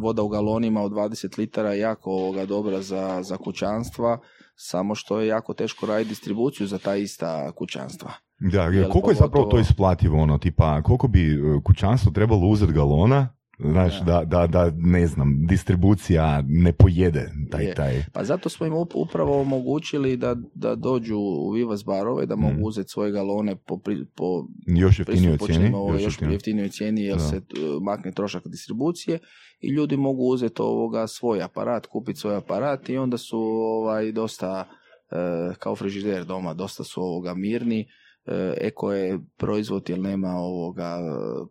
[0.00, 4.18] voda u galonima od 20 litara je jako ovoga dobra za, za kućanstva,
[4.54, 8.12] samo što je jako teško raditi distribuciju za ta ista kućanstva.
[8.40, 13.28] Da, koliko je zapravo to isplativo, ono, tipa, koliko bi e, kućanstvo trebalo uzeti galona,
[13.58, 17.74] znaš, da, da, da, ne znam, distribucija ne pojede taj, Je.
[17.74, 18.04] taj.
[18.12, 22.54] Pa zato smo im up- upravo omogućili da, da dođu u Vivas barove, da mogu
[22.54, 22.64] Mhm.
[22.64, 25.70] uzeti svoje galone po, pri- po Još jeftinijoj cijeni.
[25.74, 26.68] ovo još jeftinijoj.
[26.68, 27.22] cijeni jer Da.
[27.22, 27.40] se
[27.82, 29.18] makne trošak distribucije
[29.60, 34.68] i ljudi mogu uzeti ovoga svoj aparat, kupiti svoj aparat i onda su ovaj dosta
[35.10, 35.14] e,
[35.58, 37.86] kao frižider doma, dosta su ovoga mirni.
[38.26, 41.02] E, eko je proizvod jer nema ovoga e,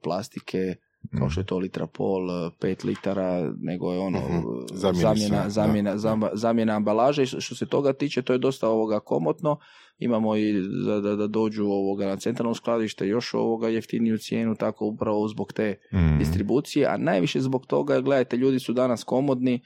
[0.03, 0.75] plastike
[1.11, 4.47] kao što je to litra pol, e, pet litara, nego je ono Mhm.
[4.73, 9.57] Zamijeni zamjena, zamjena, zama- zamjena ambalaže što se toga tiče to je dosta ovoga komotno
[9.99, 10.53] imamo i
[10.85, 15.53] da, da, da dođu ovoga na centralno skladište još ovoga jeftiniju cijenu tako upravo zbog
[15.53, 16.17] te Mhm.
[16.17, 19.61] distribucije, a najviše zbog toga, gledajte, ljudi su danas komodni,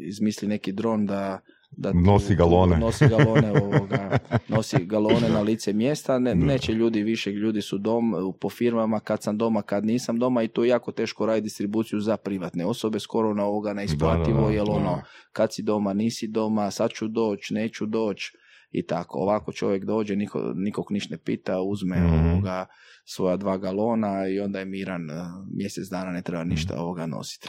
[0.00, 2.76] izmisli neki dron da da tu- Nosi tu- galone.
[2.76, 8.02] nosi galone ovoga, nosi galone na lice mjesta, ne, neće ljudi više, ljudi su dom,
[8.40, 12.00] po firmama, kad sam doma, kad nisam doma i to je jako teško raditi distribuciju
[12.00, 15.02] za privatne osobe, skoro na ovoga neisplativo, jer ono,
[15.32, 18.32] kad si doma, nisi doma, sad ću doći, neću doći
[18.70, 19.18] i tako.
[19.18, 22.26] Ovako čovjek dođe, niko, nikog niš ne pita, uzme Mhm.
[22.26, 22.66] ovoga
[23.04, 25.14] svoja dva galona i onda je miran eh,
[25.56, 27.48] mjesec dana, ne treba ništa ovoga nositi.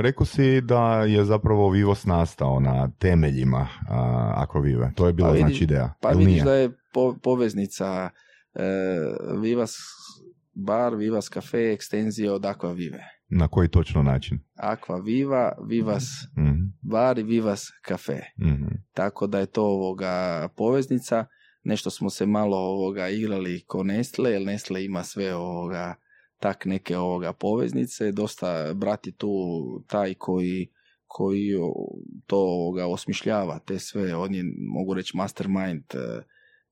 [0.00, 4.94] Rekao si da je zapravo Vivos nastao na temeljima a, Aquavive.
[4.94, 5.94] To je bila Pa znači ideja.
[6.00, 6.44] Pa ili vidiš nije?
[6.44, 8.10] da je po- poveznica
[8.54, 8.60] eh,
[9.38, 9.76] Vivas
[10.54, 13.04] bar, Vivas cafe, ekstenzija od Aqua Vive.
[13.28, 14.38] Na koji točno način?
[14.56, 16.04] Aqua Viva, Vivas
[16.38, 18.20] Mhm, bar i Vivas cafe.
[18.40, 18.66] mhm.
[18.94, 21.24] tako da je to ovoga poveznica.
[21.64, 25.94] Nešto smo se malo ovoga igrali ko Nestle, jer Nestle ima sve ovoga
[26.40, 28.12] tak neke ovoga poveznice.
[28.12, 29.30] Dosta brati tu
[29.86, 30.70] taj koji
[31.12, 31.50] koji
[32.26, 36.22] to ovoga osmišljava te sve, on je mogu reći mastermind e,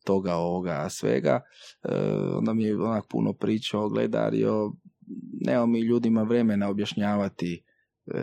[0.04, 1.40] toga ovoga svega.
[1.84, 1.94] E,
[2.34, 4.72] onda mi je onak puno pričao, gledario,
[5.46, 7.64] nemamo mi ljudima vremena objašnjavati
[8.06, 8.20] e,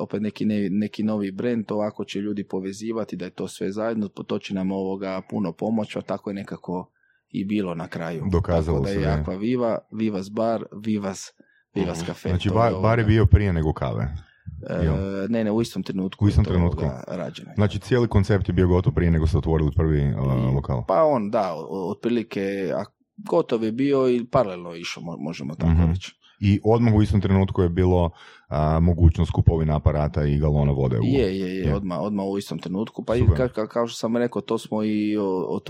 [0.00, 4.08] opet neki, ne- neki novi brand, ovako će ljudi povezivati da je to sve zajedno,
[4.08, 6.90] to će nam ovoga puno pomoći, a tako je nekako
[7.32, 8.24] i bilo na kraju.
[8.28, 9.08] Dokazalo Tako da se, je.
[9.16, 11.30] Aqua Viva, Vivas bar, Vivas,
[11.74, 12.28] Vivas kafe.
[12.28, 14.14] Znači, to ba- je bar je bio prije nego kave.
[14.70, 14.88] E,
[15.28, 16.24] ne, ne, u istom trenutku.
[16.24, 16.82] U istom to, trenutku.
[17.08, 17.50] rađeno.
[17.54, 20.84] Znači, cijeli koncept je bio gotov prije nego ste otvorili prvi uh, lokal.
[20.86, 22.72] Pa on, da, otprilike,
[23.18, 25.90] gotov je bio i paralelno išao, mo- možemo tako Mhm.
[25.90, 26.12] reći.
[26.40, 28.10] I odmah u istom trenutku je bilo
[28.52, 30.96] a, mogućnost kupovine aparata i galona vode.
[30.96, 31.02] U...
[31.04, 31.74] Je, je, je, Je.
[31.74, 33.04] odmah, odmah u istom trenutku.
[33.04, 35.16] Pa i ka, ka- kao što sam rekao, to smo i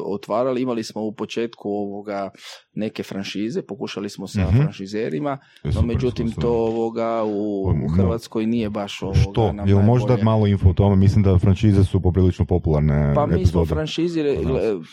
[0.00, 0.62] otvarali.
[0.62, 2.30] Imali smo u početku ovoga
[2.74, 4.56] neke franšize, pokušali smo sa Mhm.
[4.56, 9.52] franšizerima, je no super međutim to ovoga u, u Hrvatskoj nije baš ovoga Što?
[9.52, 10.96] nam Jel možeš dati malo info o tome?
[10.96, 14.36] Mislim da franšize su poprilično popularne Pa mi smo franšizire,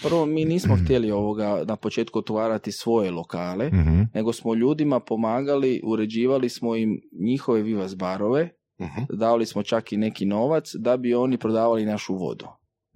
[0.04, 4.02] prvo mi nismo htjeli ovoga na početku otvarati svoje lokale, Mhm.
[4.14, 9.02] nego smo ljudima pomagali, uređivali smo im njihove vivas barove, Mhm.
[9.12, 12.46] davali smo čak i neki novac da bi oni prodavali našu vodu.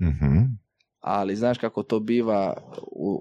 [0.02, 0.38] Mhm.
[1.00, 3.20] Ali znaš kako to biva u,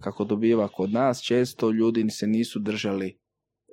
[0.00, 3.18] kako to biva kod nas, često ljudi se nisu držali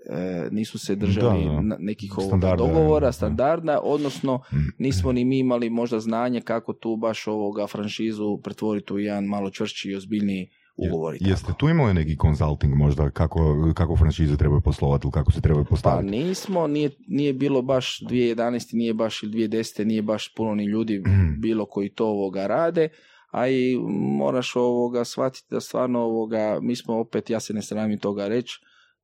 [0.05, 1.77] e, nisu se držali Da, da.
[1.79, 3.11] nekih ovoga Standarda, dogovora, da.
[3.11, 4.61] standarda, odnosno Mhm.
[4.77, 9.49] nismo ni mi imali možda znanje kako tu baš ovoga franšizu pretvoriti u jedan malo
[9.49, 10.49] čvršći i ozbiljniji
[10.83, 11.15] ugovor.
[11.15, 11.29] i tako.
[11.29, 13.39] Jeste tu imali neki consulting možda kako,
[13.73, 16.11] kako franšize trebaju poslovati ili kako se trebaju Pa postaviti?
[16.11, 18.69] nismo, nije, nije bilo baš 2011.
[18.73, 19.85] nije baš ili 2010.
[19.85, 21.39] nije baš puno ni ljudi Mhm.
[21.39, 22.89] bilo koji to ovoga rade,
[23.31, 23.77] a i
[24.17, 28.59] moraš ovoga shvatiti da stvarno ovoga, mi smo opet, ja se ne sramim toga reći,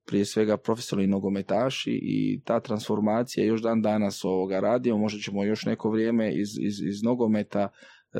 [0.05, 5.65] prije svega profesionalni nogometaši i ta transformacija još dan danas ovoga radimo, možda ćemo još
[5.65, 7.69] neko vrijeme iz, iz, iz nogometa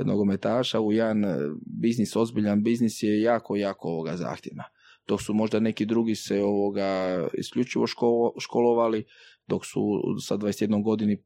[0.04, 4.64] nogometaša u jedan e, biznis, ozbiljan biznis je jako, jako ovoga zahtjevna.
[5.08, 9.06] Dok su možda neki drugi se ovoga isključivo školo- školovali,
[9.48, 9.82] dok su
[10.28, 11.18] sa 21 godini e,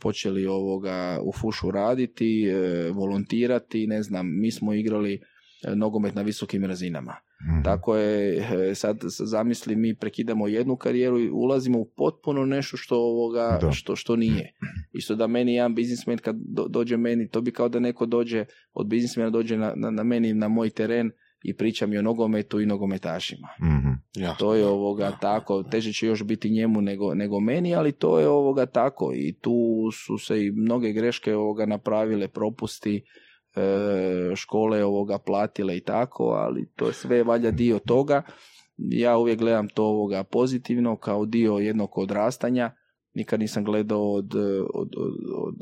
[0.00, 5.20] počeli ovoga u fušu raditi, e, volontirati, ne znam, mi smo igrali
[5.74, 7.16] nogomet na visokim razinama.
[7.48, 7.62] Mhm.
[7.62, 8.36] Tako je,
[8.70, 13.72] e, sad zamisli mi prekidamo jednu karijeru i ulazimo u potpuno nešto što ovoga, Da.
[13.72, 14.52] što, što nije.
[14.92, 18.44] Isto da meni jedan biznismen kad do- dođe meni, to bi kao da neko dođe
[18.74, 21.10] od biznismena dođe na, na, na meni na moj teren
[21.42, 23.48] i priča mi o nogometu i nogometašima.
[23.62, 23.92] Mhm.
[24.14, 24.34] Ja.
[24.34, 28.28] To je ovoga tako, teže će još biti njemu nego, nego meni, ali to je
[28.28, 29.54] ovoga tako i tu
[29.92, 33.04] su se i mnoge greške ovoga napravile, propusti,
[34.34, 38.22] škole ovoga platile i tako, ali to je sve valja dio toga.
[38.76, 42.70] Ja uvijek gledam to ovoga pozitivno kao dio jednog odrastanja.
[43.14, 44.34] Nikad nisam gledao od,
[44.74, 44.88] od, od,
[45.36, 45.54] od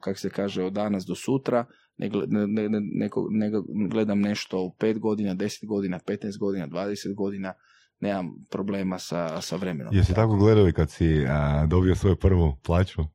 [0.00, 1.64] kak se kaže, od danas do sutra,
[1.96, 2.80] ne, ne, ne,
[3.30, 3.50] ne-
[3.90, 7.52] gledam nešto u 5 godina, 10 godina, 15 godina, 20 godina,
[8.00, 9.94] nemam problema sa, sa vremenom.
[9.94, 13.02] Jesi tako gledao i kad si a, dobio svoju prvu plaću?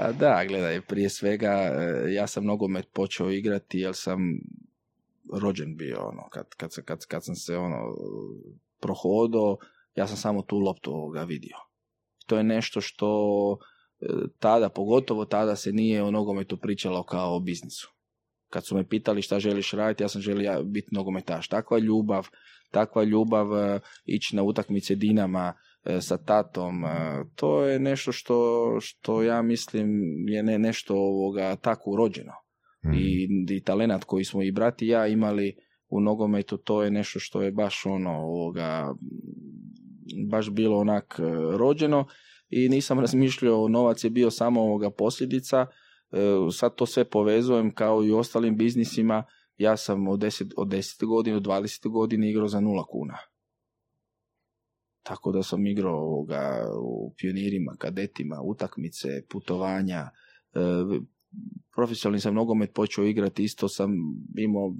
[0.00, 4.20] Pa da, gledaj, prije svega e, ja sam nogomet počeo igrati jer sam
[5.32, 7.96] rođen bio, ono, kad, kad, kad, kad sam se ono
[8.80, 9.56] prohodao,
[9.94, 11.56] ja sam samo tu loptu ovoga vidio.
[12.26, 13.08] To je nešto što
[14.00, 14.06] e,
[14.38, 17.92] tada, pogotovo tada se nije o nogometu pričalo kao o biznisu.
[18.48, 21.48] Kad su me pitali šta želiš raditi, ja sam želio biti nogometaš.
[21.48, 22.28] Takva ljubav,
[22.70, 25.54] takva ljubav e, ići na utakmice Dinama
[26.00, 26.88] sa tatom, e,
[27.34, 29.88] to je nešto što, što ja mislim
[30.28, 32.32] je ne, nešto ovoga tako urođeno.
[32.86, 32.94] Mhm.
[32.94, 35.56] I, i talenat koji smo i brat i ja imali
[35.88, 38.94] u nogometu, to je nešto što je baš ono ovoga,
[40.30, 41.22] baš bilo onak e,
[41.56, 42.06] rođeno
[42.48, 45.66] i nisam razmišljao, novac je bio samo ovoga posljedica,
[46.12, 46.16] e,
[46.52, 49.24] sad to sve povezujem kao i u ostalim biznisima,
[49.56, 53.16] ja sam od 10, od 10 godina do 20 godina igrao za nula kuna.
[55.02, 60.10] Tako da sam igrao ovoga u pionirima, kadetima, utakmice, putovanja,
[60.54, 60.60] e,
[61.74, 63.90] profesionalni sam nogomet počeo igrati, isto sam
[64.38, 64.74] imao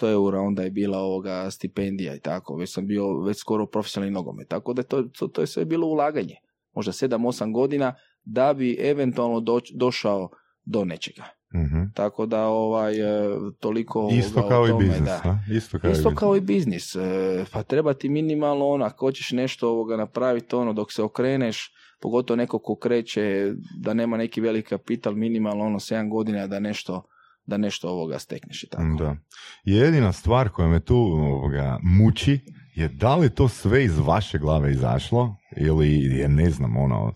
[0.00, 4.14] 100 eura, onda je bila ovoga stipendija i tako, već sam bio već skoro profesionalni
[4.14, 6.34] nogomet, tako da to, to, to je sve bilo ulaganje,
[6.74, 7.94] možda 7-8 godina
[8.24, 9.44] da bi eventualno
[9.74, 10.30] došao
[10.70, 11.24] do nečega.
[11.54, 11.82] Mhm.
[11.94, 13.28] Tako da ovaj e,
[13.60, 15.38] toliko Isto kao i tome, biznis, da.
[15.50, 16.18] Isto kao i Isto biznis.
[16.20, 16.94] kao i biznis.
[16.94, 21.72] e, Pa treba ti minimalno ono, ako hoćeš nešto ovoga napraviti, ono, dok se okreneš,
[22.00, 27.02] pogotovo neko ko kreće, da nema neki veliki kapital, minimalno ono 7 godina da nešto,
[27.46, 28.96] da nešto ovoga stekneš i tako.
[28.98, 29.16] Da.
[29.64, 32.38] Jedina stvar koja me tu ovoga, muči
[32.74, 35.88] je da li to sve iz vaše glave izašlo ili
[36.18, 37.12] je ne znam ono,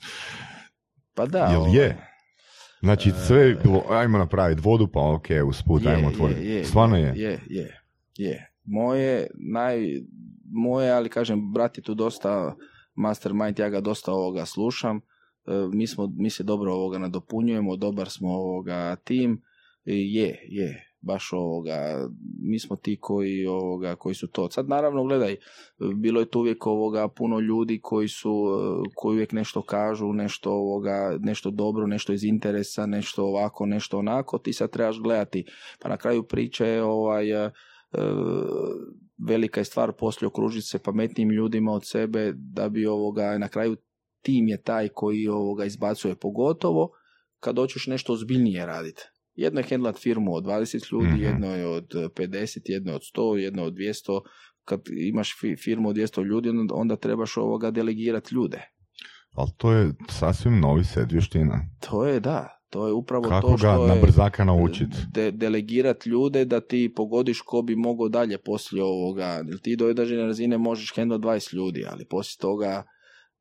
[1.15, 1.39] Pa da.
[1.39, 2.14] jel ovaj, je?
[2.85, 6.65] Znači sve je bilo, ajmo napraviti vodu pa ok, usput, ajmo otvoriti.
[6.65, 7.13] Stvarno je.
[7.17, 7.81] Je, je,
[8.17, 8.51] je.
[8.65, 10.03] Moje, naj,
[10.53, 12.55] moje, ali kažem, brat je tu dosta
[12.95, 14.97] mastermind, ja ga dosta ovoga slušam.
[14.97, 15.01] E,
[15.73, 19.43] Mi, smo, mi se dobro ovoga nadopunjujemo, dobar smo ovoga tim.
[19.85, 20.94] I je, je.
[21.05, 22.09] Baš ovoga,
[22.41, 24.51] mi smo ti koji, ovoga, koji su to.
[24.51, 25.37] Sad naravno, gledaj,
[25.95, 28.45] bilo je tu uvijek ovoga puno ljudi koji su,
[28.95, 34.39] koji uvijek nešto kažu, nešto ovoga, nešto dobro, nešto iz interesa, nešto ovako, nešto onako,
[34.39, 35.45] ti sad trebaš gledati.
[35.83, 37.51] Pa na kraju priče ovaj, e,
[39.29, 43.77] velika je stvar poslije okružiti se pametnim ljudima od sebe da bi ovoga, na kraju
[44.23, 46.91] tim je taj koji ovoga izbacuje pogotovo
[47.41, 49.03] kad hoćeš nešto ozbiljnije raditi.
[49.35, 53.03] Jedno je hendlat firmu od 20 ljudi, mm jedno je od 50, jedno je od
[53.17, 54.21] 100, jedno je od 200.
[54.65, 58.63] Kad imaš firmu od 200 ljudi, onda trebaš ovoga delegirati ljude.
[59.33, 61.61] Ali to je sasvim novi set vještina.
[61.81, 62.61] To je, da.
[62.71, 64.97] To je upravo Kako to što ga na brzaka naučiti?
[65.13, 69.25] De, delegirati ljude da ti pogodiš ko bi mogao dalje poslije ovoga.
[69.25, 72.83] Jer ti do određene razine možeš hendlat 20 ljudi, ali poslije toga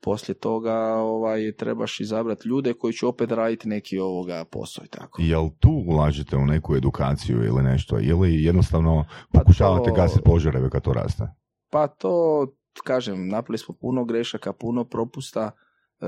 [0.04, 5.22] poslije toga ovaj, trebaš izabrati ljude koji će opet raditi neki ovoga posao i tako.
[5.22, 8.00] Jel tu ulažete u neku edukaciju ili nešto?
[8.00, 11.24] Ili jednostavno pa pokušavate pa gasiti požareve kad to raste?
[11.70, 12.48] Pa to,
[12.84, 15.52] kažem, napravili smo puno grešaka, puno propusta
[16.02, 16.06] e,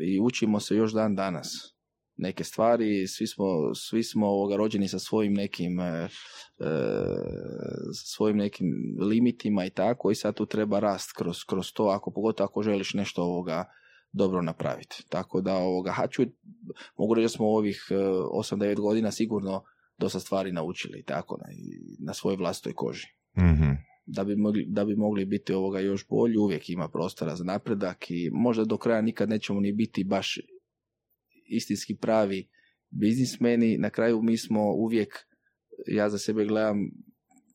[0.00, 1.77] i učimo se još dan danas
[2.18, 3.44] neke stvari, svi smo,
[3.74, 6.08] svi smo ovoga rođeni sa svojim nekim e, e
[8.04, 12.44] svojim nekim limitima i tako i sad tu treba rast kroz, kroz to, ako pogotovo
[12.44, 13.64] ako želiš nešto ovoga
[14.12, 15.04] dobro napraviti.
[15.08, 16.22] Tako da ovoga, haču,
[16.98, 19.64] mogu reći da smo ovih 8-9 e, godina sigurno
[19.98, 21.46] dosta stvari naučili tako na,
[22.06, 23.06] na svojoj vlastoj koži.
[23.36, 27.44] mm Da bi, mogli, da bi mogli biti ovoga još bolji, uvijek ima prostora za
[27.44, 30.38] napredak i možda do kraja nikad nećemo ni biti baš
[31.48, 32.48] istinski pravi
[32.90, 33.78] biznismeni.
[33.78, 35.26] Na kraju mi smo uvijek,
[35.86, 36.90] ja za sebe gledam,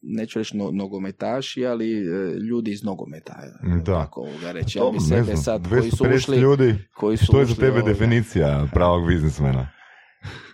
[0.01, 3.35] neću reći no, nogometaši, ali e, ljudi iz nogometa.
[3.63, 3.83] Da.
[3.83, 4.77] Tako ga reći.
[4.77, 6.37] Ja bi sebe sad koji su ušli...
[6.37, 9.69] Ljudi, koji su što je za tebe definicija pravog biznismena?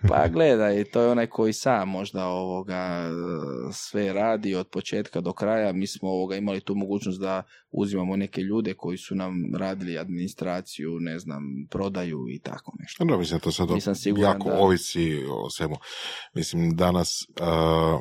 [0.08, 3.10] Pa gledaj, to je onaj koji sam možda ovoga
[3.72, 5.72] sve radi od početka do kraja.
[5.72, 11.00] Mi smo ovoga imali tu mogućnost da uzimamo neke ljude koji su nam radili administraciju,
[11.00, 13.04] ne znam, prodaju i tako nešto.
[13.04, 13.68] No, mislim, to sad
[14.16, 14.58] jako da...
[14.58, 15.76] ovisi o svemu.
[16.34, 18.00] Mislim, danas uh,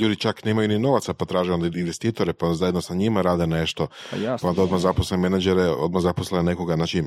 [0.00, 3.86] ljudi čak nemaju ni novaca pa traže onda investitore pa zajedno sa njima rade nešto
[4.10, 7.02] pa, jasno, pa onda odmah zaposle menadžere, odmah zaposle nekoga, znači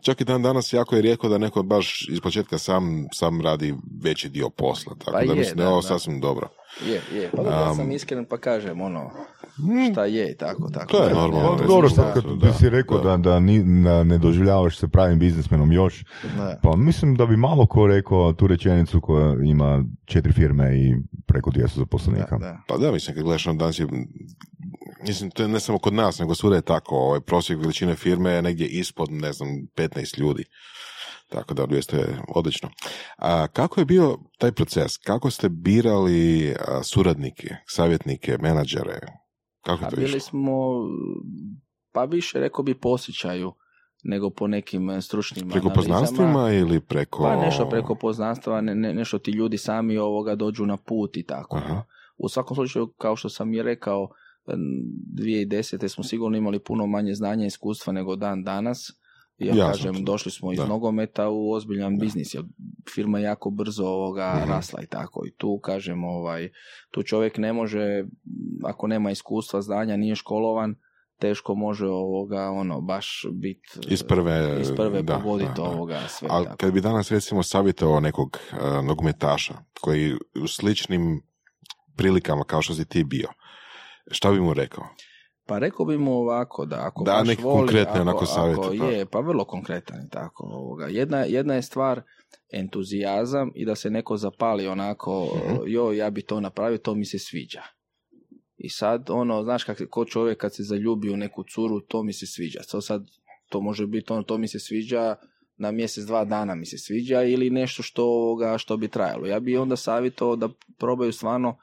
[0.00, 3.74] Čak i dan danas jako je rijetko da neko baš iz početka sam, sam radi
[4.02, 4.94] veći dio posla.
[4.98, 6.48] Tako pa da je, mislim da je ovo sasvim dobro.
[6.86, 7.30] Je, je.
[7.36, 9.10] Pa ja sam iskren pa kažem ono
[9.56, 9.92] hmm.
[9.92, 10.70] šta je tako.
[10.70, 11.56] tako to je normalno.
[11.58, 13.58] Pa, dobro, sad kad da, si rekao da, da, ni,
[14.04, 16.04] ne doživljavaš se pravim biznismenom još,
[16.62, 21.50] pa mislim da bi malo ko rekao tu rečenicu koja ima četiri firme i preko
[21.50, 22.38] 200 zaposlenika.
[22.38, 23.86] Da, Pa da, mislim, kad gledaš na danas je
[25.02, 28.30] mislim, to je ne samo kod nas, nego svuda je tako, ovaj prosjek veličine firme
[28.30, 30.44] je negdje ispod, ne znam, 15 ljudi.
[31.28, 32.70] Tako da 200 je odlično.
[33.16, 34.96] A kako je bio taj proces?
[34.96, 38.98] Kako ste birali suradnike, savjetnike, menadžere?
[39.64, 40.52] Kako je to bili smo,
[41.92, 43.52] pa više rekao bi posjećaju
[44.04, 47.22] nego po nekim e, stručnim Preko poznanstvima ili preko...
[47.22, 51.22] Pa nešto preko poznanstva, ne, ne, nešto ti ljudi sami ovoga dođu na put i
[51.22, 51.56] tako.
[51.56, 51.82] Aha.
[52.18, 54.08] U svakom slučaju, kao što sam i rekao,
[54.56, 55.88] 2010.
[55.88, 58.92] smo sigurno imali puno manje znanja i iskustva nego dan danas.
[59.38, 62.44] Ja, kažem, došli smo iz nogometa u ozbiljan biznis, jer
[62.94, 64.50] firma je jako brzo ovoga mhm.
[64.50, 65.22] rasla i tako.
[65.26, 66.48] I tu, kažem, ovaj,
[66.90, 68.04] tu čovjek ne može,
[68.64, 70.74] ako nema iskustva, znanja, nije školovan,
[71.18, 76.28] teško može ovoga, ono, baš biti iz prve, iz prve da, pogoditi ovoga sve.
[76.30, 81.22] Ali kad bi danas, recimo, savjetovao nekog uh, nogometaša koji u sličnim
[81.96, 83.28] prilikama kao što si ti bio,
[84.10, 84.84] Šta bi mu rekao?
[85.46, 89.06] Pa rekao bi mu ovako, da ako da, baš voli, konkretne ako, savjete, ako je,
[89.06, 90.44] pa vrlo konkretan tako.
[90.44, 90.86] Ovoga.
[90.86, 92.02] Jedna, jedna je stvar
[92.52, 95.58] entuzijazam i da se neko zapali onako, mm-hmm.
[95.66, 97.62] jo, ja bi to napravio, to mi se sviđa.
[98.56, 102.12] I sad, ono, znaš, kak, ko čovjek kad se zaljubi u neku curu, to mi
[102.12, 102.60] se sviđa.
[102.70, 103.02] To sad,
[103.48, 105.16] to može biti ono, to mi se sviđa,
[105.58, 109.26] na mjesec, dva dana mi se sviđa ili nešto što, ovoga, što bi trajalo.
[109.26, 110.48] Ja bi onda savjetovao da
[110.78, 111.56] probaju stvarno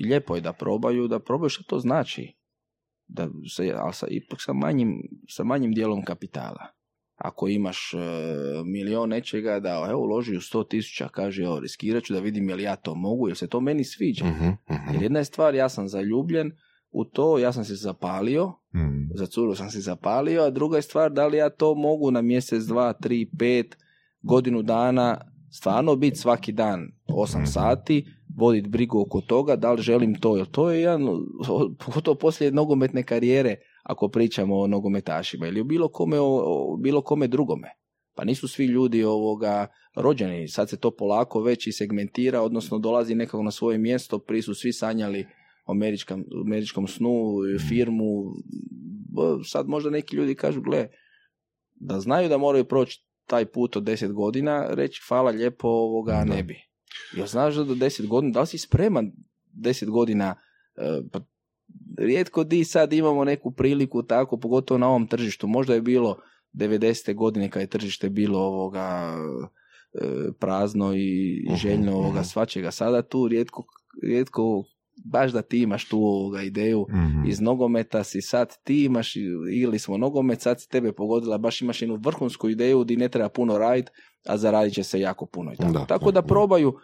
[0.00, 2.32] i lijepo je da probaju, da probaju što to znači.
[3.08, 6.66] Da se, ali sa, ipak sa manjim, sa manjim dijelom kapitala.
[7.16, 7.98] Ako imaš e,
[8.64, 12.54] milion nečega, da evo uloži u sto tisuća, kaže evo riskirat ću da vidim je
[12.54, 14.24] li ja to mogu, jer se to meni sviđa.
[14.24, 16.52] uh Jer jedna je stvar, ja sam zaljubljen
[16.90, 19.14] u to, ja sam se zapalio, mm.
[19.14, 22.22] za curu sam se zapalio, a druga je stvar da li ja to mogu na
[22.22, 23.76] mjesec, dva, tri, pet,
[24.22, 25.20] godinu dana
[25.50, 27.50] stvarno biti svaki dan osam mhm.
[27.50, 28.06] sati,
[28.36, 31.06] voditi brigu oko toga, da li želim to, jer to je jedan,
[31.86, 37.28] pogotovo poslije nogometne karijere, ako pričamo o nogometašima ili o bilo kome, o, bilo kome
[37.28, 37.68] drugome.
[38.16, 39.66] Pa nisu svi ljudi ovoga
[39.96, 44.42] rođeni, sad se to polako već i segmentira, odnosno dolazi nekako na svoje mjesto, prije
[44.42, 45.26] su svi sanjali
[45.66, 47.34] o američkom, američkom snu,
[47.68, 48.24] firmu,
[49.16, 50.88] B- sad možda neki ljudi kažu, gle,
[51.74, 56.42] da znaju da moraju proći taj put od deset godina, reći hvala lijepo ovoga ne
[56.42, 56.69] bi.
[57.16, 59.12] Jel znaš da do deset godina, da li si spreman
[59.52, 60.34] deset godina,
[60.76, 61.20] e, pa
[61.98, 65.46] rijetko di sad imamo neku priliku tako, pogotovo na ovom tržištu.
[65.46, 66.16] Možda je bilo
[66.52, 67.14] 90.
[67.14, 69.16] godine kad je tržište bilo ovoga
[69.94, 72.26] e, prazno i Mhm, željno ovoga mhm.
[72.26, 72.70] svačega.
[72.70, 73.64] Sada tu rijetko,
[74.02, 74.64] rijetko
[75.04, 77.28] baš da ti imaš tu ovoga ideju Mhm.
[77.28, 79.16] iz nogometa si sad ti imaš,
[79.52, 83.28] ili smo nogomet, sad si tebe pogodila, baš imaš jednu vrhunsku ideju di ne treba
[83.28, 83.90] puno raditi,
[84.26, 85.52] a zaradit će se jako puno.
[85.52, 85.72] I tako.
[85.72, 86.74] Da, tako da probaju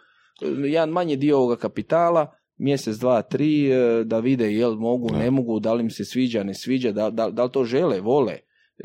[0.41, 5.17] e, jedan manji dio ovoga kapitala, mjesec, dva, tri, e, da vide jel mogu, Da.
[5.17, 8.01] ne mogu, da li im se sviđa, ne sviđa, da, da, da li to žele,
[8.01, 8.37] vole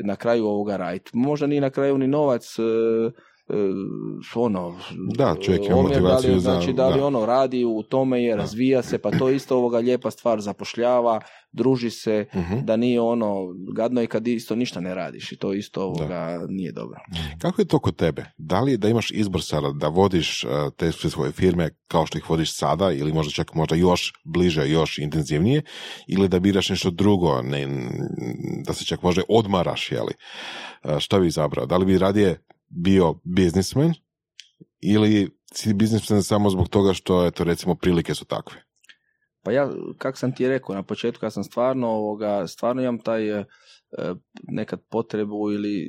[0.03, 1.11] na kraju ovoga raditi.
[1.13, 2.63] Možda ni na kraju ni novac, e,
[4.35, 4.79] ono,
[5.15, 7.05] Da, čovjek ima omjer, da li, motivaciju znači, da li da.
[7.05, 11.21] ono radi u tome je, razvija se, pa to isto ovoga lijepa stvar, zapošljava,
[11.51, 12.59] druži se, Mhm.
[12.65, 13.35] da nije ono,
[13.75, 16.99] gadno je kad isto ništa ne radiš i to isto ovoga nije dobro.
[17.41, 18.25] Kako je to kod tebe?
[18.37, 22.17] Da li je da imaš izbor sada da vodiš uh, te svoje firme kao što
[22.17, 25.61] ih vodiš sada ili možda čak možda još bliže, još intenzivnije
[26.07, 27.67] ili da biraš nešto drugo, ne,
[28.65, 30.13] da se čak možda odmaraš, jeli?
[30.83, 31.65] Uh, šta bi izabrao?
[31.65, 32.39] Da li bi radije
[32.75, 33.93] bio biznismen
[34.79, 38.63] ili si biznismen samo zbog toga što eto recimo prilike su takve?
[39.43, 43.29] Pa ja, kak sam ti rekao, na početku ja sam stvarno, ovoga, stvarno imam taj
[43.29, 43.45] e,
[43.97, 44.13] e,
[44.43, 45.85] nekad potrebu ili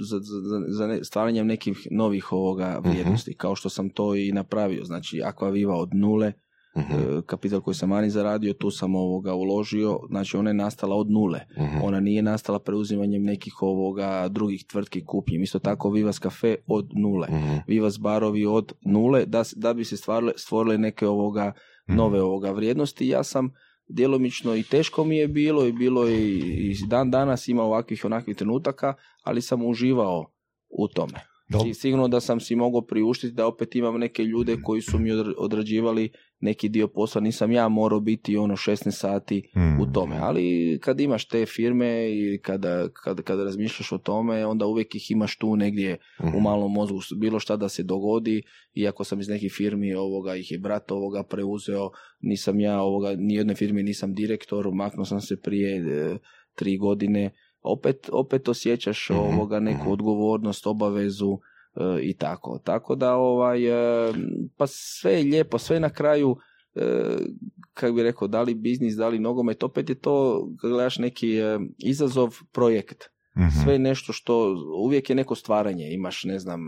[0.00, 2.88] za, za, za ne- stvaranjem nekih novih ovoga Mhm.
[2.90, 4.84] vrijednosti, kao što sam to i napravio.
[4.84, 6.32] Znači, Aquaviva od nule,
[6.76, 11.10] E, kapital koji sam vani zaradio, tu sam ovoga uložio, znači ona je nastala od
[11.10, 11.40] nule.
[11.58, 15.42] mhm, Ona nije nastala preuzimanjem nekih ovoga drugih tvrtki kupnjem.
[15.42, 17.28] Isto tako Vivas Cafe od nule.
[17.30, 21.52] mhm, Vivas barovi od nule, da, da bi se stvarile, stvorile neke ovoga
[21.86, 23.08] nove ovoga vrijednosti.
[23.08, 23.50] Ja sam
[23.88, 28.00] djelomično i teško mi je bilo i bilo je i, i dan danas ima ovakvih
[28.04, 30.26] i onakvih trenutaka, ali sam uživao
[30.78, 31.33] u tome.
[31.54, 34.80] Da li- I sigurno da sam si mogao priuštiti da opet imam neke ljude koji
[34.80, 36.08] su mi odr- odrađivali
[36.40, 39.80] neki dio posla, nisam ja morao biti ono 16 sati Mhm.
[39.80, 40.16] u tome.
[40.18, 40.44] Ali
[40.78, 45.36] kad imaš te firme i kada, kada, kada razmišljaš o tome, onda uvijek ih imaš
[45.36, 46.36] tu negdje mhm.
[46.36, 48.42] u malom mozgu bilo šta da se dogodi,
[48.74, 51.90] iako sam iz nekih firmi ovoga ih je brat ovoga preuzeo,
[52.20, 56.18] nisam ja ovoga, ni jedne firme nisam direktor, maknuo sam se prije e,
[56.54, 57.30] tri godine,
[57.64, 59.90] opet, opet osjećaš Mhm, ovoga neku mhm.
[59.90, 61.38] odgovornost, obavezu
[61.76, 62.58] e, i tako.
[62.64, 63.66] Tako da ovaj,
[64.08, 64.12] e,
[64.56, 66.36] pa sve je lijepo, sve na kraju
[66.74, 67.16] e,
[67.74, 71.36] kako bi rekao, da li biznis, da li nogomet, opet je to, kad gledaš neki
[71.38, 73.64] e, izazov, projekt Mhm.
[73.64, 76.66] sve je nešto što uvijek je neko stvaranje imaš ne znam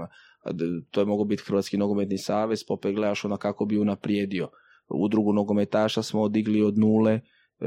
[0.90, 4.48] to je mogao biti Hrvatski nogometni savez pa opet gledaš ona kako bi unaprijedio
[4.88, 7.20] udrugu nogometaša smo odigli od nule
[7.60, 7.66] e,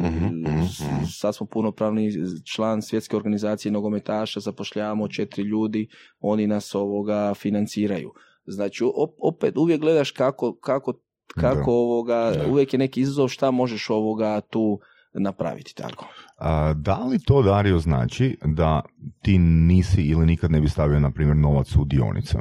[0.00, 1.04] Mhm, mhm, mhm.
[1.10, 2.10] sad smo punopravni
[2.54, 5.88] član svjetske organizacije nogometaša zapošljavamo četiri ljudi
[6.20, 8.12] oni nas ovoga financiraju
[8.46, 10.92] znači op- opet uvijek gledaš kako, kako,
[11.34, 11.70] kako Da.
[11.70, 12.46] ovoga Da.
[12.50, 14.78] uvijek je neki izazov šta možeš ovoga tu
[15.14, 16.06] napraviti tako
[16.36, 18.82] A, da li to, Dario, znači da
[19.22, 22.38] ti nisi ili nikad ne bi stavio, na primjer, novac u dionice?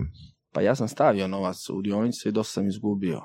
[0.53, 3.21] Pa ja sam stavio novac u dionice i dosta sam izgubio.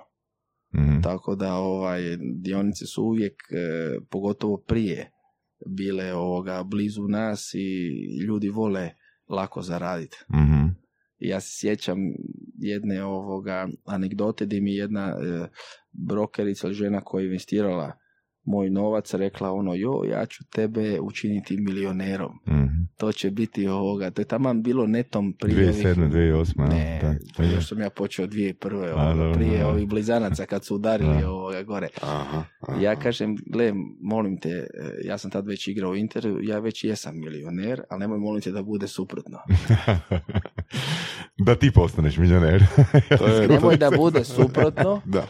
[0.74, 1.00] Mhm.
[1.02, 2.00] Tako da ovaj
[2.34, 5.10] dionice su uvijek e, pogotovo prije
[5.66, 7.88] bile ovoga blizu nas i
[8.26, 8.90] ljudi vole
[9.28, 10.16] lako zaraditi.
[10.34, 10.66] Mhm.
[11.18, 11.98] I ja se sjećam
[12.58, 15.48] jedne ovoga anegdote gdje mi je jedna e,
[16.06, 17.92] brokerica ili žena koja je investirala
[18.48, 22.32] moj novac rekla ono jo ja ću tebe učiniti milionerom.
[22.48, 22.66] Mhm.
[22.96, 26.10] To će biti ovoga, to je taman bilo netom prije ovih- 2007.
[26.10, 26.68] 2008.
[26.68, 27.44] ne, da, da.
[27.46, 28.48] još sam ja počeo 2001.
[28.88, 29.68] A, Ovoga, dobro, prije da.
[29.68, 31.30] ovih blizanaca kad su udarili Da.
[31.30, 31.88] ovoga gore.
[32.02, 32.24] Aha,
[32.60, 32.80] aha.
[32.80, 33.72] Ja kažem, gle,
[34.02, 34.66] molim te, e,
[35.04, 38.50] ja sam tad već igrao u Interu, ja već jesam milioner, ali nemoj molim te
[38.50, 39.38] da bude suprotno.
[41.38, 42.62] da ti postaneš milioner.
[43.18, 45.26] To je- Nemoj da bude suprotno, Da.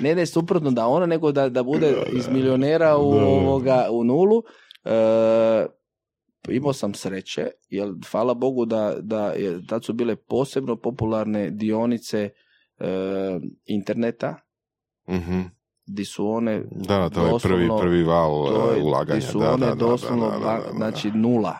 [0.00, 2.28] ne da je suprotno da ona, nego da, da bude iz
[2.58, 4.42] milionera u, ovoga, u nulu.
[4.84, 5.66] E,
[6.48, 12.30] imao sam sreće, jer hvala Bogu da, da je, tad su bile posebno popularne dionice
[12.78, 12.88] e,
[13.66, 14.36] interneta,
[15.08, 15.40] Mhm.
[15.86, 19.14] di su one Da, to je prvi, doslovno- prvi val to je, ulaganja.
[19.14, 20.72] di su da, one da, da, doslovno, da, da, ba- da, da.
[20.72, 21.56] znači nula.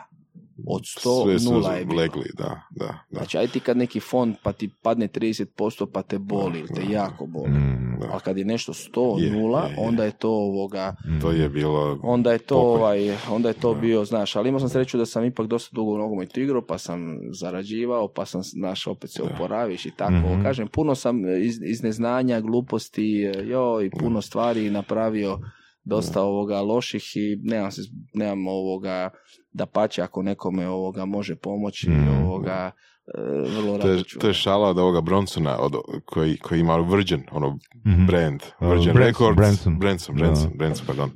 [0.66, 1.98] Od 100 Sve nula je bilo.
[1.98, 2.98] legli, da, da, da.
[3.10, 6.80] Znači, aj ti kad neki fond pa ti padne 30%, pa te boli, ili te
[6.80, 6.92] Da, da.
[6.94, 7.48] jako boli.
[7.50, 8.06] Mm, Da.
[8.06, 9.76] A kad je nešto 100 Je, nula, je, je.
[9.78, 11.98] onda je to ovoga, To je bilo...
[12.02, 12.98] onda je to ovaj,
[13.30, 13.80] onda je to Da.
[13.80, 16.78] bio, znaš, ali imao sam sreću da sam ipak dosta dugo u nogometu igrao, pa
[16.78, 17.00] sam
[17.30, 19.28] zarađivao, pa sam, znaš, opet se Da.
[19.28, 20.12] oporaviš i tako.
[20.12, 20.42] Mhm.
[20.42, 23.10] Kažem, puno sam iz, iz neznanja, gluposti,
[23.44, 25.38] joj, puno stvari napravio,
[25.86, 27.82] dosta ovoga loših i nemam, se,
[28.14, 29.10] nemam ovoga
[29.52, 32.24] da pače ako nekome ovoga može pomoći, Mhm.
[32.24, 32.70] ovoga,
[33.14, 33.20] e,
[33.56, 35.72] vrlo To je, to je šala od ovoga Bronsona, od,
[36.04, 38.06] koji, koji ima Virgin, ono mhm.
[38.06, 39.78] brand, Uh, Virgin Branson, Records, Branson.
[39.78, 40.14] Branson.
[40.16, 41.10] Branson, Branson, pardon.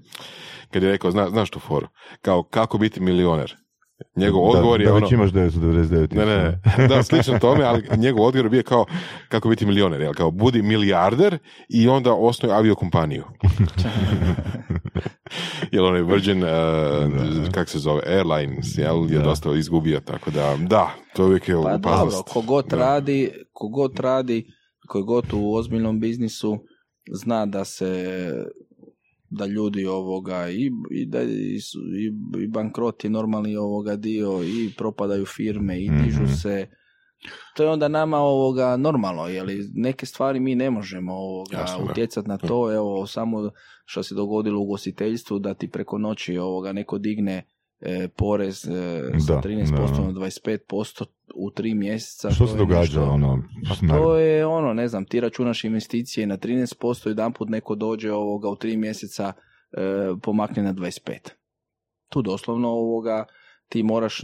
[0.71, 1.87] Kad je rekao, zna, znaš tu foru,
[2.23, 3.57] kao kako biti milioner.
[4.17, 5.01] Njegov Da- odgovor je da ono...
[5.01, 8.87] već imaš 999 Ne, ne, ne, da, slično tome, ali njegov odgovor je bio kao
[9.29, 10.15] kako biti milioner, jel?
[10.15, 11.39] Kao budi milijarder
[11.69, 13.25] i onda osnuj aviokompaniju.
[15.73, 16.49] Jel onaj Virgin, uh,
[17.53, 19.25] kak se zove, Airlines, jel, je Da.
[19.25, 22.77] dosta izgubio, tako da, da, to uvijek je Pa dobro, kogod Da.
[22.77, 24.47] radi, kogod radi,
[24.89, 26.59] koji god u ozbiljnom biznisu
[27.13, 28.07] zna da se
[29.31, 32.07] da ljudi ovoga i, i da i, su- i,
[32.39, 36.33] i bankrot je normalni ovoga dio i propadaju firme i dižu Mhm.
[36.33, 36.66] se.
[37.57, 42.39] To je onda nama ovoga normalno je neke stvari mi ne možemo ovoga utjecati na
[42.39, 43.51] to evo samo
[43.85, 47.50] što se dogodilo u ugostiteljstvu da ti preko noći ovoga neko digne
[47.81, 48.70] e, porez e,
[49.26, 51.05] sa Da, 13% da, na 25%
[51.35, 55.05] u tri mjeseca Što to se događa, nešto- ono, pa to je ono, ne znam,
[55.05, 59.33] ti računaš investicije na 13%, jedan put neko dođe ovoga u tri mjeseca
[59.72, 59.81] e,
[60.22, 61.31] pomakne na 25.
[62.09, 63.24] Tu doslovno ovoga
[63.68, 64.20] ti moraš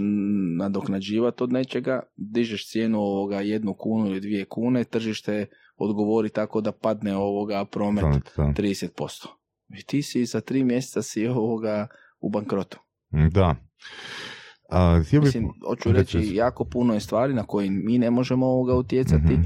[0.58, 5.46] nadoknađivati od nečega, dižeš cijenu ovoga jednu kunu ili dvije kune, tržište
[5.76, 8.62] odgovori tako da padne ovoga promet Promet, da.
[8.62, 9.26] 30%.
[9.78, 11.88] I ti si za tri mjeseca si ovoga
[12.20, 12.78] u bankrotu.
[13.10, 13.56] Da.
[14.70, 15.20] A, bih...
[15.20, 16.34] Mislim, hoću reći, Reci.
[16.34, 19.32] jako puno je stvari na koje mi ne možemo ovoga utjecati.
[19.32, 19.42] Mhm.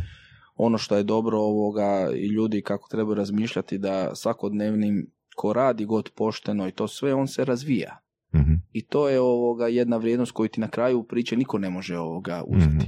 [0.57, 5.07] Ono što je dobro ovoga i ljudi kako trebaju razmišljati da svakodnevnim
[5.37, 7.99] ko radi god pošteno i to sve, on se razvija.
[8.35, 8.53] Mhm.
[8.73, 12.43] I to je ovoga jedna vrijednost koju ti na kraju priče niko ne može ovoga
[12.47, 12.77] uzeti.
[12.77, 12.87] Mhm.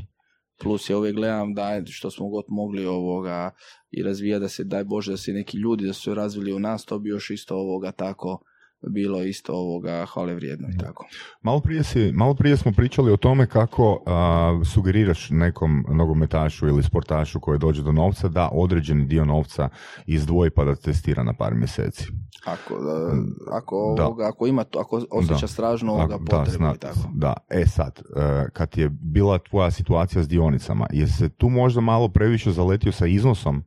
[0.63, 3.51] Plus ja uvijek gledam da što smo god mogli ovoga
[3.91, 6.59] i razvija da se, daj Bože, da se neki ljudi da su se razvili u
[6.59, 8.43] nas, to bi još isto ovoga tako
[8.85, 11.07] bilo isto ovoga hvale vrijedno i tako.
[11.43, 16.83] Malo prije, si, malo prije smo pričali o tome kako a, sugeriraš nekom nogometašu ili
[16.83, 19.69] sportašu koji dođe do novca da određeni dio novca
[20.07, 22.05] izdvoji pa da testira na par mjeseci.
[22.45, 23.11] Ako, da,
[23.53, 24.07] ako, Da.
[24.07, 25.47] ovoga, ako ima to, ako osjeća Da.
[25.47, 26.99] stražno ovoga potrebu zna- i tako.
[27.15, 31.81] da, e sad, e, kad je bila tvoja situacija s dionicama, je se tu možda
[31.81, 33.65] malo previše zaletio sa iznosom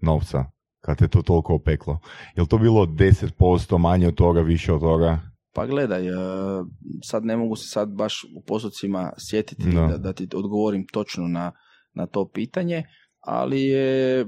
[0.00, 0.44] novca,
[0.84, 1.98] kad te to toliko opeklo?
[2.36, 5.20] Je li to bilo 10% manje od toga, više od toga?
[5.54, 6.12] Pa gledaj, e,
[7.04, 9.86] sad ne mogu se sad baš u postocima sjetiti Da.
[9.86, 11.52] da, da ti odgovorim točno na,
[11.94, 12.82] na to pitanje,
[13.20, 14.26] ali je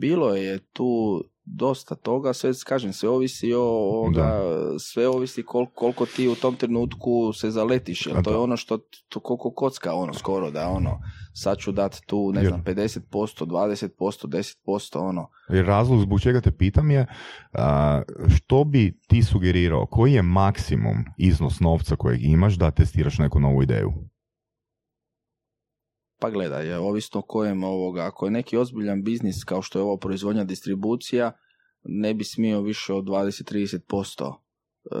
[0.00, 4.40] bilo je tu dosta toga, sve kažem, sve ovisi o ovoga,
[4.78, 8.78] sve ovisi kol, koliko ti u tom trenutku se zaletiš, jer to je ono što
[9.08, 11.00] to koliko kocka ono skoro da ono
[11.32, 14.26] sad ću dati tu ne Jer- znam 50%, 20%,
[14.66, 15.28] 10% ono.
[15.48, 17.06] Jer razlog zbog čega te pitam je
[17.52, 18.02] a,
[18.36, 23.62] što bi ti sugerirao, koji je maksimum iznos novca kojeg imaš da testiraš neku novu
[23.62, 23.92] ideju?
[26.24, 29.96] Pa gledaj, je, ovisno kojem ovoga, ako je neki ozbiljan biznis kao što je ovo
[29.96, 31.32] proizvodnja distribucija,
[31.82, 34.96] ne bi smio više od 20-30% e,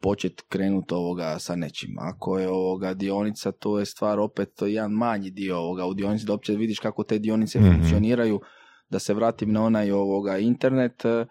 [0.00, 1.90] počet krenut ovoga sa nečim.
[1.98, 5.94] Ako je ovoga dionica, to je stvar opet to je jedan manji dio ovoga u
[5.94, 7.70] dionici, da uopće vidiš kako te dionice Mhm.
[7.72, 8.40] funkcioniraju,
[8.88, 11.26] da se vratim na onaj ovoga internet, e, e,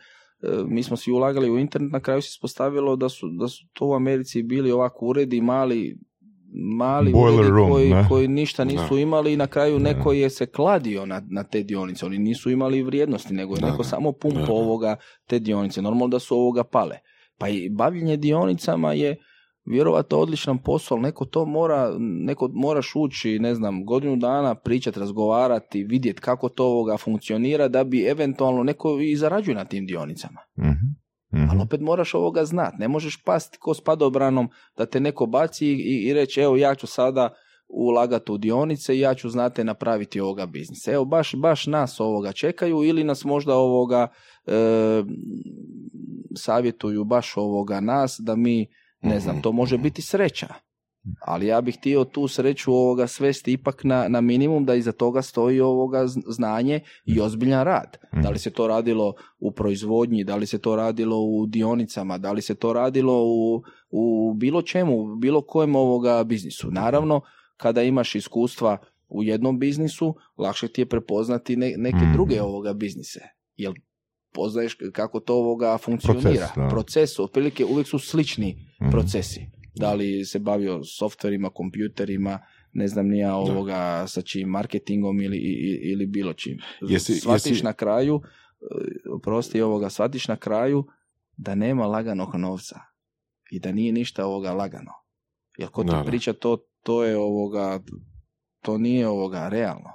[0.68, 3.88] mi smo svi ulagali u internet, na kraju se ispostavilo da su, da su to
[3.88, 5.97] u Americi bili ovako uredi mali
[6.77, 8.05] mali Boiler uredi room, koji, ne?
[8.09, 8.99] koji ništa nisu Da.
[9.01, 9.83] imali i na kraju Da.
[9.83, 12.05] neko je se kladio na, na te dionice.
[12.05, 14.53] Oni nisu imali vrijednosti, nego je Da, neko samo pumpo Da.
[14.53, 14.95] ovoga
[15.27, 15.81] te dionice.
[15.81, 16.97] Normalno da su ovoga pale.
[17.37, 19.15] Pa i bavljenje dionicama je
[19.65, 24.99] vjerovatno odličan posao, ali neko to mora, neko moraš ući, ne znam, godinu dana pričati,
[24.99, 30.39] razgovarati, vidjeti kako to ovoga funkcionira da bi eventualno neko i zarađuje na tim dionicama.
[30.59, 31.04] Mhm.
[31.36, 31.49] Mhm.
[31.49, 32.77] Ali opet moraš ovoga znati.
[32.79, 36.75] Ne možeš pasti ko s padobranom da te neko baci i, i reći evo ja
[36.75, 37.29] ću sada
[37.67, 40.91] ulagati u dionice i ja ću znate napraviti ovoga biznisa.
[40.91, 44.07] Evo baš, baš nas ovoga čekaju ili nas možda ovoga
[44.45, 45.03] e,
[46.38, 48.67] savjetuju baš ovoga nas da mi
[49.01, 50.47] ne znam, to može biti sreća.
[51.21, 55.21] Ali ja bih htio tu sreću ovoga svesti ipak na, na minimum da iza toga
[55.21, 57.97] stoji ovoga znanje i ozbiljan rad.
[58.23, 62.31] Da li se to radilo u proizvodnji, da li se to radilo u dionicama, da
[62.31, 66.71] li se to radilo u, u bilo čemu, bilo kojem ovoga biznisu.
[66.71, 67.21] Naravno,
[67.57, 68.77] kada imaš iskustva
[69.07, 73.19] u jednom biznisu, lakše ti je prepoznati neke druge ovoga biznise.
[73.55, 73.73] Jer
[74.33, 76.49] poznaješ kako to ovoga funkcionira.
[76.53, 78.57] Proces, Proces otprilike uvijek su slični
[78.91, 82.39] procesi da li se bavio softverima, kompjuterima,
[82.73, 85.38] ne znam nija ovoga sa čim marketingom ili,
[85.91, 86.57] ili bilo čim.
[86.82, 88.65] Jesi, shvatiš na kraju, e,
[89.23, 90.86] prosti ovoga, shvatiš na kraju
[91.38, 92.80] da nema laganog novca
[93.51, 94.91] i da nije ništa ovoga lagano.
[95.57, 97.80] Jer ko ti priča to, to je ovoga,
[98.61, 99.89] to nije ovoga realno.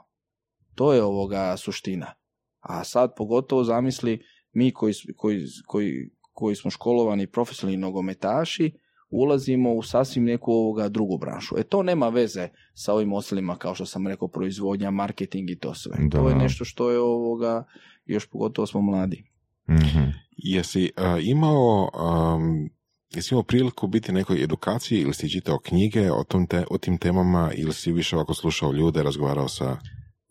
[0.74, 2.14] To je ovoga suština.
[2.60, 8.72] A sad pogotovo zamisli mi koji, koji, koji, koji smo školovani profesionalni nogometaši,
[9.10, 11.54] ulazimo u sasvim neku ovoga drugu branšu.
[11.58, 15.74] E to nema veze sa ovim ostalima kao što sam rekao proizvodnja, marketing i to
[15.74, 15.96] sve.
[16.10, 17.64] To je nešto što je ovoga
[18.06, 19.24] još pogotovo smo mladi.
[19.70, 20.12] Mm-hmm.
[20.36, 20.90] Jesi
[21.22, 21.90] imao
[22.34, 22.70] um,
[23.10, 26.98] jesi imao priliku biti nekoj edukaciji ili si čitao knjige o, tom te, o tim
[26.98, 29.76] temama ili si više ovako slušao ljude, razgovarao sa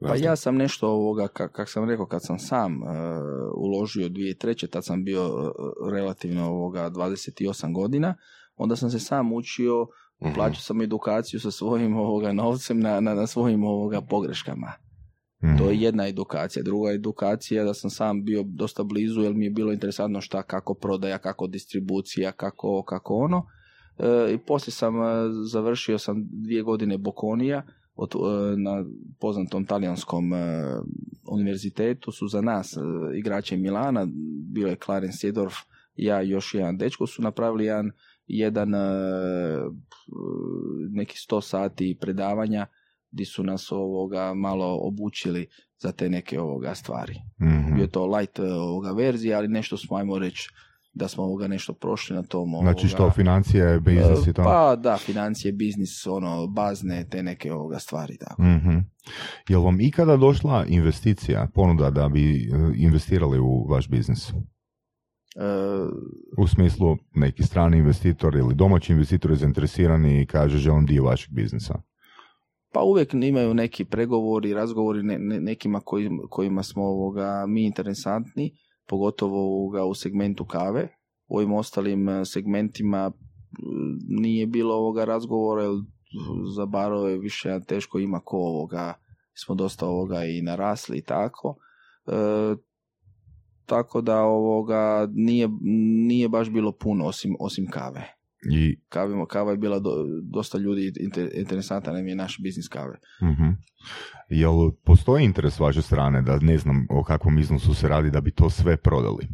[0.02, 2.90] pa ja sam nešto ovoga, kak, sam rekao, kad sam sam uh,
[3.56, 5.52] uložio treće, tad sam bio uh,
[5.92, 8.16] relativno ovoga 28 godina,
[8.60, 13.14] onda sam se sam učio, uh plaćao sam edukaciju sa svojim ovoga novcem na, na,
[13.14, 14.74] na svojim ovoga pogreškama.
[15.44, 15.58] Mhm.
[15.58, 16.64] To je jedna edukacija.
[16.64, 20.74] Druga edukacija da sam sam bio dosta blizu jer mi je bilo interesantno šta, kako
[20.74, 23.46] prodaja, kako distribucija, kako, kako ono.
[23.98, 25.06] E, I poslije sam e,
[25.52, 27.64] završio sam dvije godine Bokonija
[27.96, 28.86] od, e, na
[29.20, 30.32] poznatom talijanskom
[31.32, 32.78] univerzitetu su za nas
[33.16, 34.08] igrače Milana,
[34.54, 35.54] bio je Clarence Sedorf,
[35.96, 37.92] ja i još jedan dečko su napravili jedan
[38.30, 38.80] jedan e,
[40.90, 42.66] neki sto sati predavanja
[43.12, 47.16] gdje su nas ovoga malo obučili za te neke ovoga stvari.
[47.42, 50.50] mm Bio to light e, ovoga verzija, ali nešto smo, ajmo reći,
[50.94, 52.54] da smo ovoga nešto prošli na tom.
[52.54, 54.44] Ovoga, znači što, financije, biznis i to?
[54.44, 58.18] Pa da, financije, biznis, ono, bazne, te neke ovoga stvari.
[58.18, 58.42] Tako.
[58.42, 58.86] mm
[59.50, 64.32] Je vam ikada došla investicija, ponuda da bi e, investirali u vaš biznis?
[66.38, 71.34] U smislu neki strani investitor ili domaći investitor je zainteresirani i kaže želim dio vašeg
[71.34, 71.82] biznisa.
[72.74, 78.52] Pa uvijek imaju neki pregovori, razgovori ne, nekima koji, kojima smo ovoga, mi interesantni,
[78.88, 80.88] pogotovo ovoga, u segmentu kave.
[81.28, 83.12] U ovim ostalim e, segmentima
[84.08, 85.72] nije bilo ovoga razgovora, jer
[86.56, 88.94] za barove više teško ima ko ovoga,
[89.44, 91.56] smo dosta ovoga i narasli i tako.
[92.08, 92.12] E,
[93.70, 95.50] tako da ovoga nije,
[96.08, 98.20] nije baš bilo puno osim, osim kave.
[98.52, 98.80] I...
[98.90, 99.82] Kavimo, kava je bila
[100.24, 103.00] dosta ljudi inter, interesantan nam je naš biznis kave.
[103.22, 103.56] uh
[104.30, 108.32] Jel postoji interes vaše strane da ne znam o kakvom iznosu se radi da bi
[108.32, 109.28] to sve prodali?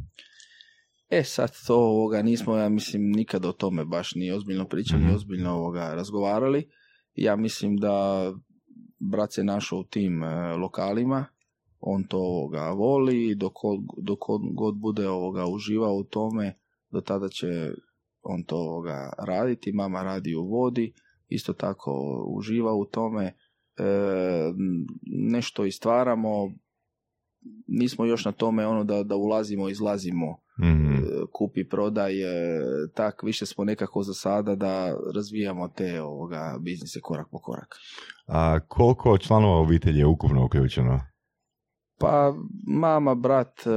[1.10, 5.08] E sad to ovoga, nismo ja mislim nikada o tome baš ni ozbiljno pričali, ni
[5.08, 5.16] mhm.
[5.16, 6.70] ozbiljno ovoga razgovarali.
[7.16, 8.26] Ja mislim da
[9.00, 11.26] brat se našao u tim e, lokalima
[11.86, 13.54] on to ovoga voli i dok,
[13.98, 14.20] dok
[14.54, 16.58] god bude ovoga uživao u tome,
[16.90, 17.72] do tada će
[18.22, 20.94] on to ovoga raditi, mama radi u vodi,
[21.28, 23.34] isto tako uživa u tome, e,
[25.06, 26.52] nešto istvaramo,
[27.68, 30.96] nismo još na tome ono da, da ulazimo, izlazimo, mm
[31.32, 32.14] kupi, prodaj,
[32.94, 37.76] tak, više smo nekako za sada da razvijamo te ovoga biznise korak po korak.
[38.28, 41.00] A koliko članova obitelji je ukupno uključeno?
[42.00, 42.36] Pa
[42.68, 43.70] mama, brat, e,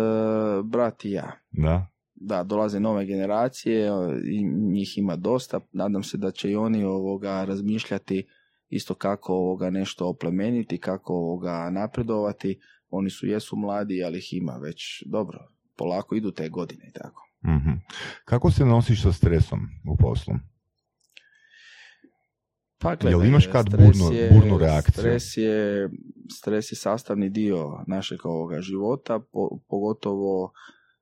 [0.65, 1.33] brat i ja.
[1.51, 1.87] Da?
[2.15, 3.91] Da, dolaze nove generacije
[4.25, 5.61] i njih ima dosta.
[5.73, 8.27] Nadam se da će i oni ovoga razmišljati
[8.69, 12.61] isto kako ovoga nešto oplemeniti, kako ovoga napredovati.
[12.91, 15.39] Oni su jesu mladi, ali ih ima već dobro.
[15.77, 17.23] Polako idu te godine i tako.
[17.45, 17.81] mm
[18.25, 19.61] Kako se nosiš sa stresom
[19.93, 20.35] u poslu?
[22.81, 24.93] Pa Jel imaš kad burnu, je, burnu reakciju?
[24.93, 25.91] Stres je,
[26.31, 29.21] stres je sastavni dio našeg ovoga života,
[29.69, 30.53] pogotovo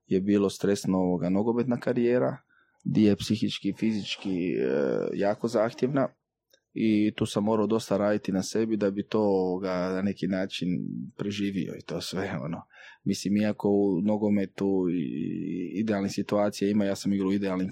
[0.05, 2.37] je bilo stresno ovoga nogometna karijera,
[2.83, 4.69] gdje je psihički i fizički e,
[5.13, 6.07] jako zahtjevna
[6.73, 10.67] i tu sam morao dosta raditi na sebi da bi to ovoga, na neki način
[11.17, 12.61] preživio i to sve ono.
[13.03, 17.69] Mislim, iako u nogometu i idealne situacije ima, ja sam igrao u idealnim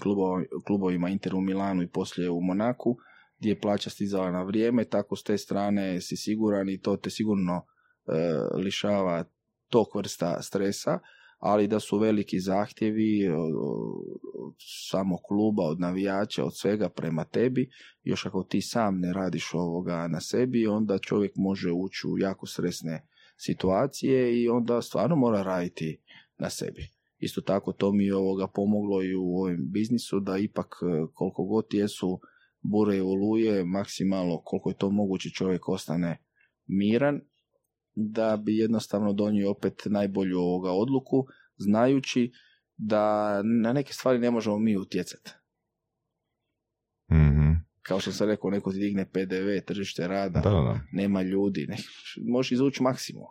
[0.66, 2.96] klubovima Inter u Milanu i poslije u Monaku,
[3.38, 7.10] gdje je plaća stizala na vrijeme, tako s te strane si siguran i to te
[7.10, 7.64] sigurno
[8.06, 8.12] e,
[8.54, 9.24] lišava
[9.68, 10.98] tog vrsta stresa,
[11.38, 13.52] ali da su veliki zahtjevi od,
[14.34, 14.54] od
[14.90, 17.70] samog kluba, od navijača, od svega prema tebi,
[18.02, 22.46] još ako ti sam ne radiš ovoga na sebi, onda čovjek može ući u jako
[22.46, 23.06] stresne
[23.36, 26.00] situacije i onda stvarno mora raditi
[26.38, 26.88] na sebi.
[27.18, 31.44] Isto tako to mi je ovoga pomoglo i u ovom biznisu da ipak e, koliko
[31.44, 32.20] god jesu
[32.70, 36.18] bure i oluje, maksimalno koliko je to moguće čovjek ostane
[36.66, 37.20] miran
[37.94, 42.32] da bi jednostavno donio opet najbolju ovoga odluku, znajući
[42.76, 45.30] da na neke stvari ne možemo mi utjecati.
[47.12, 47.52] Mhm.
[47.82, 51.76] Kao što sam rekao, neko ti digne PDV, tržište rada, Da, da, nema ljudi, ne,
[52.28, 53.24] možeš izvući maksimum.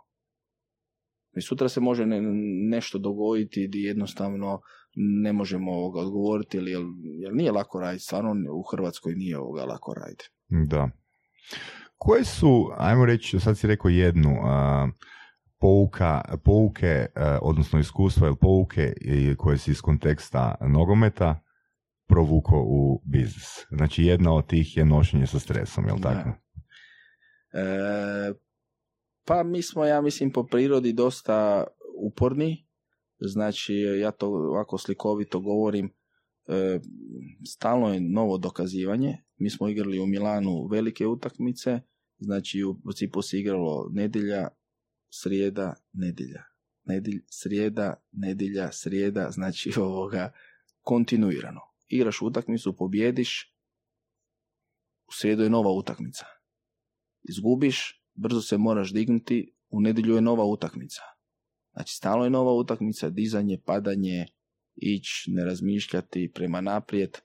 [1.38, 2.22] I sutra se može ne-
[2.70, 4.62] nešto dogoditi gdje jednostavno
[4.96, 6.84] ne možemo ovoga odgovoriti, jer,
[7.22, 10.30] jer nije lako raditi, stvarno u Hrvatskoj nije ovoga lako raditi.
[10.48, 10.90] Da.
[11.98, 14.88] Koje su, ajmo reći, sad si rekao jednu, a,
[15.60, 18.94] pouka, pouke, a, odnosno iskustva ili pouke
[19.38, 21.42] koje si iz konteksta nogometa
[22.08, 23.66] provuko u biznis.
[23.70, 26.30] Znači jedna od tih je nošenje sa stresom, jel tako?
[27.54, 28.34] E,
[29.26, 31.64] pa mi smo, ja mislim, po prirodi dosta
[31.98, 32.65] uporni.
[33.20, 35.94] Znači, ja to ovako slikovito govorim,
[36.48, 36.80] e,
[37.48, 39.18] stalno je novo dokazivanje.
[39.38, 41.80] Mi smo igrali u Milanu velike utakmice,
[42.18, 44.48] znači u principu se igralo nedjelja,
[45.10, 46.44] srijeda, nedjelja.
[46.84, 50.32] Nedjelj, srijeda, nedjelja, srijeda, znači ovoga
[50.82, 51.62] kontinuirano.
[51.88, 53.56] Igraš utakmicu, pobjediš,
[55.08, 56.26] u srijedu je nova utakmica.
[57.24, 61.02] Izgubiš, brzo se moraš dignuti, u nedjelju je nova utakmica.
[61.76, 64.26] Znači, stalno je nova utakmica, dizanje, padanje,
[64.76, 67.18] ići, ne razmišljati prema naprijed, e,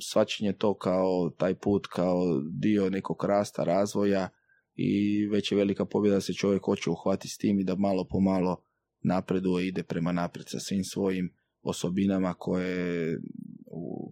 [0.00, 4.28] svačenje to kao taj put, kao dio nekog rasta, razvoja
[4.74, 8.04] i već je velika pobjeda da se čovjek hoće uhvatiti s tim i da malo
[8.04, 8.62] po malo
[9.02, 13.18] napreduje ide prema naprijed sa svim svojim osobinama koje,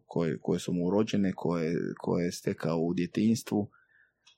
[0.04, 3.70] koje, koje su mu urođene, koje, koje je stekao u djetinjstvu,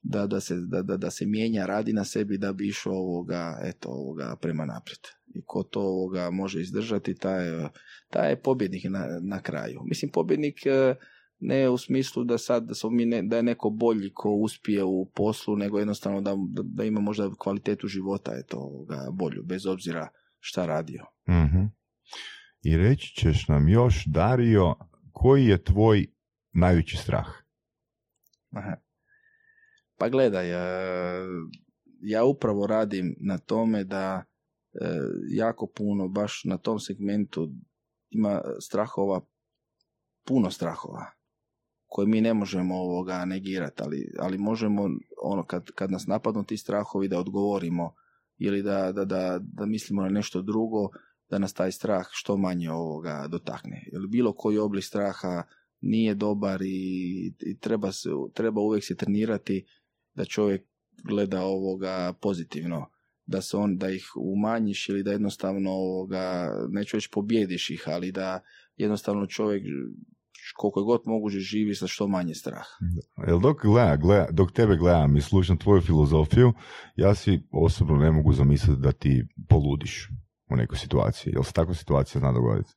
[0.08, 3.58] da, da, se, da, da, da se mijenja, radi na sebi da bi išao ovoga,
[3.62, 5.00] eto, ovoga prema naprijed.
[5.34, 7.68] I ko to ovoga može izdržati, taj, je-
[8.10, 9.80] taj je pobjednik na, na kraju.
[9.84, 10.94] Mislim, pobjednik e,
[11.38, 14.84] ne u smislu da sad da, smo mi ne, da je neko bolji ko uspije
[14.84, 16.34] u poslu, nego jednostavno da,
[16.64, 21.04] da, ima možda kvalitetu života eto, ovoga, bolju, bez obzira šta radio.
[21.28, 21.64] Mhm.
[22.62, 24.74] I reći ćeš nam još, Dario,
[25.12, 26.06] koji je tvoj
[26.52, 27.26] najveći strah?
[28.50, 28.76] Aha.
[29.96, 30.56] Pa gledaj, e,
[32.00, 34.24] ja upravo radim na tome da
[34.72, 34.88] e,
[35.28, 37.50] jako puno, baš na tom segmentu
[38.10, 39.20] ima strahova,
[40.24, 41.16] puno strahova
[41.86, 44.90] koje mi ne možemo ovoga negirati, ali, ali možemo
[45.22, 47.94] ono kad, kad nas napadnu ti strahovi da odgovorimo
[48.38, 50.88] ili da, da, da, da mislimo na nešto drugo,
[51.30, 53.88] da nas taj strah što manje ovoga dotakne.
[53.92, 55.42] Jer bilo koji oblik straha
[55.80, 59.66] nije dobar i, i treba, se, treba uvijek se trenirati
[60.16, 60.62] da čovjek
[61.04, 62.86] gleda ovoga pozitivno
[63.26, 68.12] da se on da ih umanjiš ili da jednostavno ovoga neću reći pobjediš ih ali
[68.12, 68.40] da
[68.76, 69.62] jednostavno čovjek
[70.56, 72.70] koliko je god moguće živi sa što manje straha.
[73.26, 76.52] Jel dok, gleda, gleda, dok tebe gledam i slušam tvoju filozofiju,
[76.96, 80.08] ja si osobno ne mogu zamisliti da ti poludiš
[80.50, 81.32] u nekoj situaciji.
[81.32, 82.70] Jel se takva situacija zna dogoditi?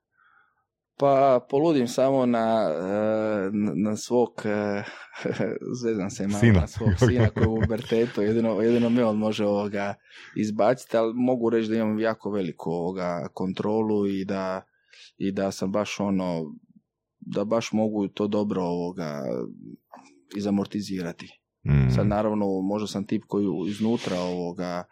[1.00, 4.84] Pa poludim samo na, e, na, svog, e,
[5.84, 6.60] zezam se malo, Sina.
[6.60, 9.93] na svog sina koji je u pubertetu, jedino, jedino me on može ovoga
[10.36, 14.62] izbaciti, ali mogu reći da imam jako veliku ovoga kontrolu i da,
[15.18, 16.54] i da sam baš ono,
[17.20, 19.22] da baš mogu to dobro ovoga
[20.38, 21.39] izamortizirati.
[21.68, 21.89] Mm.
[21.95, 24.84] Sad naravno možda sam tip koji iznutra ovoga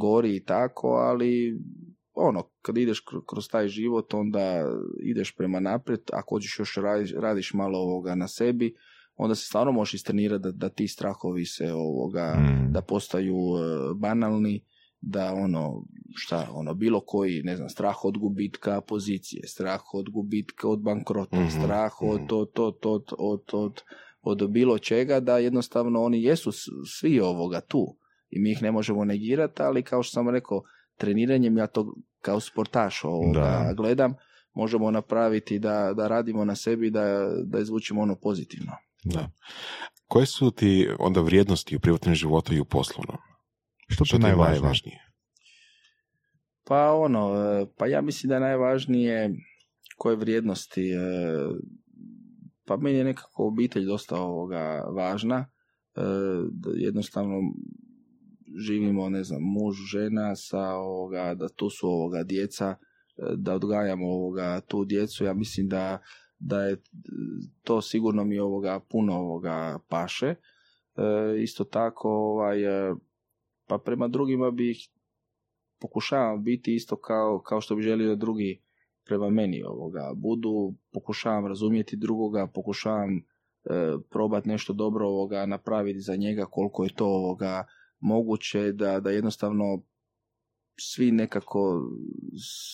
[0.00, 1.58] gori i tako, ali
[2.14, 4.64] ono, kad ideš kr- kroz taj život, onda
[5.02, 8.74] ideš prema naprijed, ako hoćeš još radiš, radiš malo ovoga na sebi,
[9.16, 12.72] onda se stvarno možeš istrenirati da, da ti strahovi se ovoga, Mm.
[12.72, 14.64] da postaju e, banalni,
[15.00, 15.84] da ono,
[16.14, 21.40] šta, ono, bilo koji, ne znam, strah od gubitka pozicije, strah od gubitka od bankrota,
[21.40, 22.34] Mhm, strah od, mhm.
[22.34, 23.82] od, od, od, od, od,
[24.22, 26.50] od bilo čega, da jednostavno oni jesu
[27.00, 27.96] svi ovoga tu
[28.30, 30.62] i mi ih ne možemo negirati, ali kao što sam rekao,
[30.96, 33.72] treniranjem ja to kao sportaš ovoga Da.
[33.76, 34.14] gledam,
[34.54, 38.72] možemo napraviti da, da radimo na sebi, da, da izvučemo ono pozitivno.
[39.04, 39.30] Da.
[40.06, 43.16] Koje su ti onda vrijednosti u privatnom životu i u poslovnom?
[43.88, 44.60] Što Što je je najvažnije?
[44.60, 44.98] najvažnije?
[46.64, 49.30] Pa ono, e, pa ja mislim da je najvažnije
[49.96, 50.98] koje vrijednosti, e,
[52.64, 55.36] pa meni je nekako obitelj dosta ovoga važna,
[55.96, 56.00] e,
[56.50, 57.40] da jednostavno
[58.56, 62.76] živimo, ne znam, muž, žena, sa ovoga, da tu su ovoga djeca, e,
[63.36, 65.24] da odgajamo ovoga tu djecu.
[65.24, 65.98] Ja mislim da,
[66.38, 66.82] da je
[67.62, 70.26] to sigurno mi ovoga puno ovoga paše.
[70.26, 70.34] E,
[71.42, 72.94] isto tako, ovaj, e,
[73.66, 74.88] pa prema drugima bih
[75.80, 78.62] pokušavam biti isto kao, kao što bi želio drugi
[79.04, 83.22] prema meni ovoga budu, pokušavam razumjeti drugoga, pokušavam e,
[84.10, 87.64] probati nešto dobro ovoga napraviti za njega koliko je to ovoga
[88.02, 89.82] moguće da, da jednostavno
[90.80, 91.90] svi nekako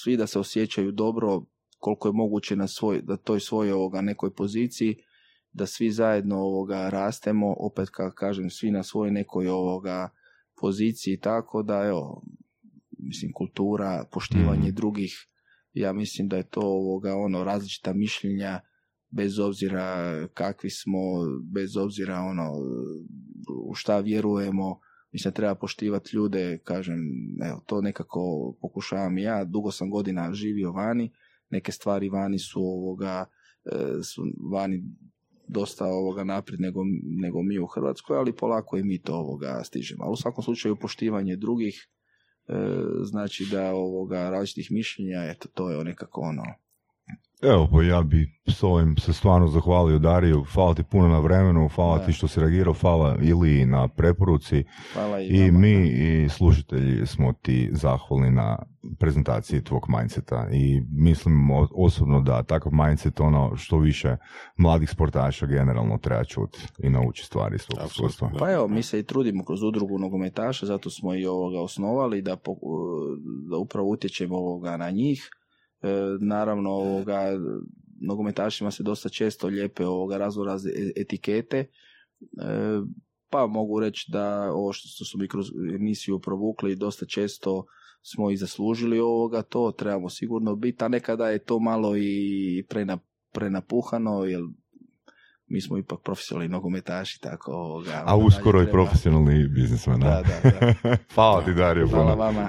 [0.03, 1.43] svi da se osjećaju dobro
[1.79, 4.97] koliko je moguće na svoj, da toj svojoj ovoga nekoj poziciji
[5.53, 10.09] da svi zajedno ovoga rastemo opet kako kažem svi na svojoj nekoj ovoga
[10.61, 12.23] poziciji tako da evo
[12.99, 14.75] mislim kultura poštivanje Mhm.
[14.75, 15.29] drugih
[15.73, 18.61] ja mislim da je to ovoga ono različita mišljenja
[19.11, 21.01] bez obzira kakvi smo
[21.55, 22.53] bez obzira ono
[23.65, 24.81] u šta vjerujemo
[25.13, 27.01] mislim treba poštivati ljude kažem
[27.45, 31.11] evo to nekako pokušavam ja dugo sam godina živio vani
[31.51, 33.25] neke stvari vani su ovoga
[33.65, 34.83] e, su vani
[35.49, 40.05] dosta ovoga naprijed nego, nego mi u Hrvatskoj, ali polako i mi to ovoga stižemo.
[40.05, 41.89] Ali u svakom slučaju poštivanje drugih
[42.49, 42.55] e,
[43.03, 46.43] znači da ovoga različitih mišljenja, eto to je nekako ono
[47.43, 51.69] Evo, pa ja bi s ovim se stvarno zahvalio Dariju, hvala ti puno na vremenu,
[51.69, 52.07] hvala Da.
[52.07, 54.65] ti što si reagirao, hvala Ili na preporuci
[54.95, 58.59] hvala i, i mi i slušatelji smo ti zahvalni na
[58.99, 64.17] prezentaciji tvog mindseta i mislim osobno da takav mindset ono što više
[64.57, 68.31] mladih sportaša generalno treba čuti i nauči stvari iz Apsolutno, iskustva.
[68.39, 72.37] Pa evo, mi se i trudimo kroz udrugu nogometaša, zato smo i ovoga osnovali da,
[72.37, 72.57] po-
[73.51, 75.31] da upravo utječemo ovoga na njih.
[75.83, 75.89] E,
[76.21, 77.23] naravno, ovoga,
[78.01, 81.59] nogometašima se dosta često lijepe ovoga razno razne e- etikete.
[81.59, 81.67] E,
[83.31, 87.65] pa mogu reći da ovo što smo mi kroz emisiju provukli dosta često
[88.03, 92.99] smo i zaslužili ovoga to, trebamo sigurno biti, a nekada je to malo i prena,
[93.33, 94.41] prenapuhano, jer
[95.47, 98.03] mi smo ipak profesionalni nogometaši, tako ovoga.
[98.07, 100.01] A onda uskoro i treba- profesionalni biznismen.
[100.01, 100.97] Da, da, da.
[101.15, 101.89] Hvala ti Dario.
[101.89, 102.49] Hvala vama.